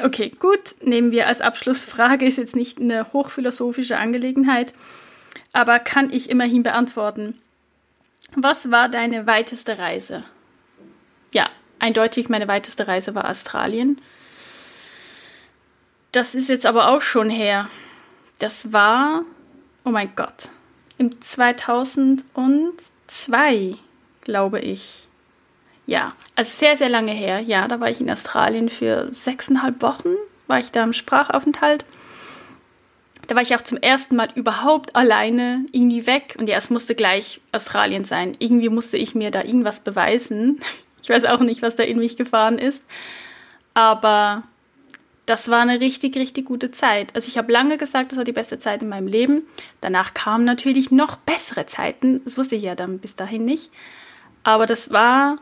Okay, 0.04 0.32
gut. 0.38 0.74
Nehmen 0.82 1.10
wir 1.10 1.26
als 1.26 1.40
Abschlussfrage, 1.40 2.26
ist 2.26 2.38
jetzt 2.38 2.56
nicht 2.56 2.80
eine 2.80 3.12
hochphilosophische 3.12 3.98
Angelegenheit, 3.98 4.74
aber 5.52 5.78
kann 5.78 6.12
ich 6.12 6.30
immerhin 6.30 6.62
beantworten. 6.62 7.38
Was 8.34 8.70
war 8.70 8.88
deine 8.88 9.26
weiteste 9.26 9.78
Reise? 9.78 10.24
Ja, 11.32 11.48
eindeutig 11.78 12.28
meine 12.28 12.48
weiteste 12.48 12.88
Reise 12.88 13.14
war 13.14 13.28
Australien. 13.28 14.00
Das 16.12 16.34
ist 16.34 16.48
jetzt 16.48 16.66
aber 16.66 16.88
auch 16.88 17.02
schon 17.02 17.30
her. 17.30 17.68
Das 18.38 18.72
war, 18.72 19.22
oh 19.84 19.90
mein 19.90 20.14
Gott, 20.16 20.48
im 20.98 21.20
2002, 21.20 23.76
glaube 24.22 24.60
ich. 24.60 25.06
Ja, 25.90 26.12
also 26.36 26.50
sehr, 26.50 26.76
sehr 26.76 26.88
lange 26.88 27.12
her. 27.12 27.40
Ja, 27.40 27.66
da 27.66 27.80
war 27.80 27.90
ich 27.90 28.00
in 28.00 28.10
Australien 28.10 28.68
für 28.68 29.12
sechseinhalb 29.12 29.82
Wochen, 29.82 30.14
war 30.46 30.60
ich 30.60 30.70
da 30.70 30.84
im 30.84 30.92
Sprachaufenthalt 30.92 31.84
da 33.30 33.36
war 33.36 33.42
ich 33.42 33.54
auch 33.54 33.60
zum 33.60 33.78
ersten 33.78 34.16
Mal 34.16 34.28
überhaupt 34.34 34.96
alleine 34.96 35.64
irgendwie 35.70 36.04
weg. 36.08 36.34
Und 36.36 36.48
ja, 36.48 36.56
es 36.56 36.68
musste 36.68 36.96
gleich 36.96 37.40
Australien 37.52 38.02
sein. 38.02 38.34
Irgendwie 38.40 38.68
musste 38.68 38.96
ich 38.96 39.14
mir 39.14 39.30
da 39.30 39.44
irgendwas 39.44 39.78
beweisen. 39.80 40.58
Ich 41.00 41.08
weiß 41.08 41.24
auch 41.26 41.40
nicht, 41.40 41.62
was 41.62 41.76
da 41.76 41.84
in 41.84 41.98
mich 41.98 42.16
gefahren 42.16 42.58
ist. 42.58 42.82
Aber 43.72 44.42
das 45.26 45.48
war 45.48 45.60
eine 45.60 45.80
richtig, 45.80 46.16
richtig 46.16 46.44
gute 46.44 46.72
Zeit. 46.72 47.14
Also 47.14 47.28
ich 47.28 47.38
habe 47.38 47.52
lange 47.52 47.78
gesagt, 47.78 48.10
das 48.10 48.18
war 48.18 48.24
die 48.24 48.32
beste 48.32 48.58
Zeit 48.58 48.82
in 48.82 48.88
meinem 48.88 49.06
Leben. 49.06 49.44
Danach 49.80 50.12
kamen 50.12 50.44
natürlich 50.44 50.90
noch 50.90 51.16
bessere 51.16 51.66
Zeiten. 51.66 52.20
Das 52.24 52.36
wusste 52.36 52.56
ich 52.56 52.64
ja 52.64 52.74
dann 52.74 52.98
bis 52.98 53.14
dahin 53.14 53.44
nicht. 53.44 53.70
Aber 54.42 54.66
das 54.66 54.90
war, 54.90 55.36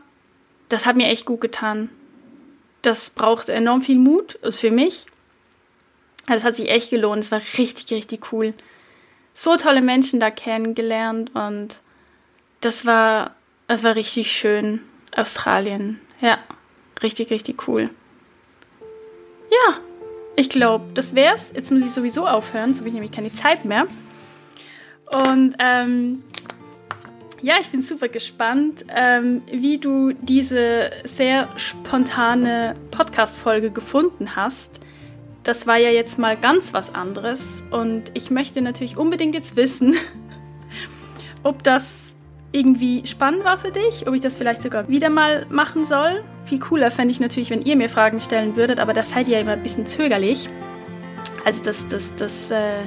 das 0.69 0.85
hat 0.85 0.95
mir 0.95 1.07
echt 1.07 1.25
gut 1.25 1.41
getan. 1.41 1.89
Das 2.81 3.09
braucht 3.09 3.49
enorm 3.49 3.81
viel 3.81 3.99
Mut 3.99 4.39
also 4.41 4.57
für 4.57 4.71
mich 4.71 5.05
das 6.35 6.43
hat 6.43 6.55
sich 6.55 6.69
echt 6.69 6.89
gelohnt. 6.89 7.23
Es 7.23 7.31
war 7.31 7.41
richtig, 7.57 7.91
richtig 7.91 8.31
cool. 8.31 8.53
So 9.33 9.55
tolle 9.57 9.81
Menschen 9.81 10.19
da 10.19 10.31
kennengelernt 10.31 11.33
und 11.35 11.81
das 12.61 12.85
war, 12.85 13.35
das 13.67 13.83
war 13.83 13.95
richtig 13.95 14.31
schön. 14.31 14.81
Australien. 15.15 15.99
Ja, 16.21 16.37
richtig, 17.01 17.31
richtig 17.31 17.67
cool. 17.67 17.89
Ja, 19.49 19.77
ich 20.35 20.49
glaube, 20.49 20.85
das 20.93 21.15
wär's. 21.15 21.51
Jetzt 21.53 21.71
muss 21.71 21.81
ich 21.81 21.91
sowieso 21.91 22.27
aufhören, 22.27 22.69
sonst 22.69 22.79
habe 22.79 22.89
ich 22.89 22.93
nämlich 22.93 23.11
keine 23.11 23.33
Zeit 23.33 23.65
mehr. 23.65 23.87
Und 25.11 25.55
ähm, 25.57 26.23
ja, 27.41 27.55
ich 27.59 27.69
bin 27.69 27.81
super 27.81 28.07
gespannt, 28.07 28.85
ähm, 28.95 29.41
wie 29.51 29.77
du 29.77 30.13
diese 30.13 30.91
sehr 31.05 31.47
spontane 31.57 32.75
Podcast-Folge 32.91 33.71
gefunden 33.71 34.35
hast 34.35 34.79
das 35.43 35.65
war 35.65 35.77
ja 35.77 35.89
jetzt 35.89 36.19
mal 36.19 36.37
ganz 36.37 36.73
was 36.73 36.93
anderes. 36.93 37.63
Und 37.71 38.11
ich 38.13 38.29
möchte 38.29 38.61
natürlich 38.61 38.97
unbedingt 38.97 39.35
jetzt 39.35 39.55
wissen, 39.55 39.95
ob 41.43 41.63
das 41.63 42.13
irgendwie 42.51 43.05
spannend 43.05 43.43
war 43.43 43.57
für 43.57 43.71
dich, 43.71 44.07
ob 44.07 44.15
ich 44.15 44.21
das 44.21 44.37
vielleicht 44.37 44.63
sogar 44.63 44.89
wieder 44.89 45.09
mal 45.09 45.45
machen 45.49 45.85
soll. 45.85 46.23
Viel 46.45 46.59
cooler 46.59 46.91
fände 46.91 47.11
ich 47.11 47.19
natürlich, 47.19 47.51
wenn 47.51 47.61
ihr 47.61 47.75
mir 47.75 47.89
Fragen 47.89 48.19
stellen 48.19 48.55
würdet, 48.55 48.79
aber 48.79 48.93
das 48.93 49.09
seid 49.09 49.27
ihr 49.27 49.35
ja 49.35 49.41
immer 49.41 49.51
ein 49.51 49.63
bisschen 49.63 49.85
zögerlich. 49.85 50.49
Also 51.45 51.63
das, 51.63 51.87
das, 51.87 52.13
das, 52.15 52.51
äh, 52.51 52.81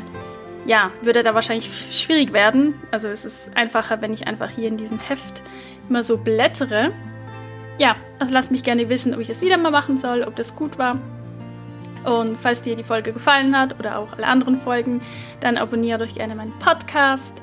ja, 0.66 0.90
würde 1.02 1.22
da 1.22 1.34
wahrscheinlich 1.34 1.70
schwierig 1.92 2.32
werden. 2.32 2.74
Also 2.90 3.08
es 3.08 3.24
ist 3.24 3.50
einfacher, 3.54 4.00
wenn 4.00 4.12
ich 4.12 4.26
einfach 4.28 4.50
hier 4.50 4.68
in 4.68 4.76
diesem 4.76 4.98
Heft 5.00 5.42
immer 5.88 6.04
so 6.04 6.16
blättere. 6.16 6.92
Ja, 7.78 7.96
also 8.20 8.32
lasst 8.32 8.50
mich 8.50 8.62
gerne 8.62 8.88
wissen, 8.88 9.14
ob 9.14 9.20
ich 9.20 9.28
das 9.28 9.40
wieder 9.40 9.56
mal 9.56 9.70
machen 9.70 9.98
soll, 9.98 10.22
ob 10.22 10.36
das 10.36 10.54
gut 10.54 10.78
war. 10.78 10.98
Und 12.04 12.36
falls 12.38 12.62
dir 12.62 12.76
die 12.76 12.82
Folge 12.82 13.12
gefallen 13.12 13.56
hat 13.56 13.78
oder 13.78 13.98
auch 13.98 14.12
alle 14.14 14.26
anderen 14.26 14.60
Folgen, 14.60 15.02
dann 15.40 15.56
abonniere 15.56 16.04
doch 16.04 16.14
gerne 16.14 16.34
meinen 16.34 16.56
Podcast. 16.58 17.42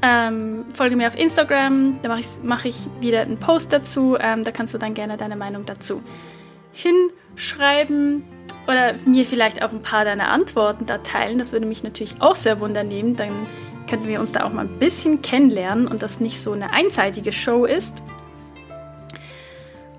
Ähm, 0.00 0.64
folge 0.74 0.94
mir 0.94 1.08
auf 1.08 1.18
Instagram, 1.18 1.98
da 2.02 2.08
mache 2.08 2.20
ich, 2.20 2.28
mach 2.42 2.64
ich 2.64 2.88
wieder 3.00 3.22
einen 3.22 3.38
Post 3.38 3.72
dazu. 3.72 4.16
Ähm, 4.20 4.44
da 4.44 4.52
kannst 4.52 4.72
du 4.72 4.78
dann 4.78 4.94
gerne 4.94 5.16
deine 5.16 5.34
Meinung 5.34 5.64
dazu 5.64 6.02
hinschreiben 6.72 8.22
oder 8.66 8.94
mir 9.06 9.24
vielleicht 9.24 9.62
auch 9.62 9.72
ein 9.72 9.82
paar 9.82 10.04
deiner 10.04 10.28
Antworten 10.30 10.86
da 10.86 10.98
teilen. 10.98 11.38
Das 11.38 11.52
würde 11.52 11.66
mich 11.66 11.82
natürlich 11.82 12.20
auch 12.20 12.34
sehr 12.34 12.60
wundern 12.60 12.88
nehmen. 12.88 13.16
Dann 13.16 13.30
könnten 13.88 14.06
wir 14.06 14.20
uns 14.20 14.32
da 14.32 14.44
auch 14.44 14.52
mal 14.52 14.66
ein 14.66 14.78
bisschen 14.78 15.22
kennenlernen 15.22 15.88
und 15.88 16.02
das 16.02 16.20
nicht 16.20 16.40
so 16.40 16.52
eine 16.52 16.72
einseitige 16.72 17.32
Show 17.32 17.64
ist. 17.64 17.94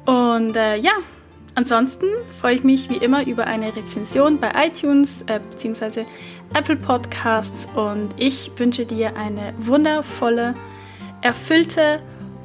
Und 0.05 0.55
äh, 0.55 0.77
ja, 0.77 0.93
ansonsten 1.55 2.05
freue 2.39 2.55
ich 2.55 2.63
mich 2.63 2.89
wie 2.89 2.97
immer 2.97 3.25
über 3.25 3.45
eine 3.45 3.75
Rezension 3.75 4.39
bei 4.39 4.51
iTunes 4.55 5.23
äh, 5.23 5.39
bzw. 5.51 6.05
Apple 6.53 6.77
Podcasts 6.77 7.67
und 7.75 8.09
ich 8.17 8.51
wünsche 8.57 8.85
dir 8.85 9.15
eine 9.17 9.53
wundervolle, 9.59 10.55
erfüllte 11.21 11.99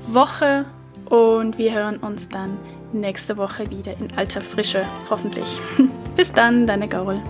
Woche 0.07 0.67
und 1.07 1.59
wir 1.59 1.73
hören 1.73 1.99
uns 1.99 2.29
dann 2.29 2.59
nächste 3.01 3.37
Woche 3.37 3.71
wieder 3.71 3.93
in 3.99 4.17
alter 4.17 4.41
Frische, 4.41 4.85
hoffentlich. 5.11 5.59
Bis 6.17 6.33
dann, 6.33 6.67
deine 6.67 6.89
Gaul. 6.89 7.21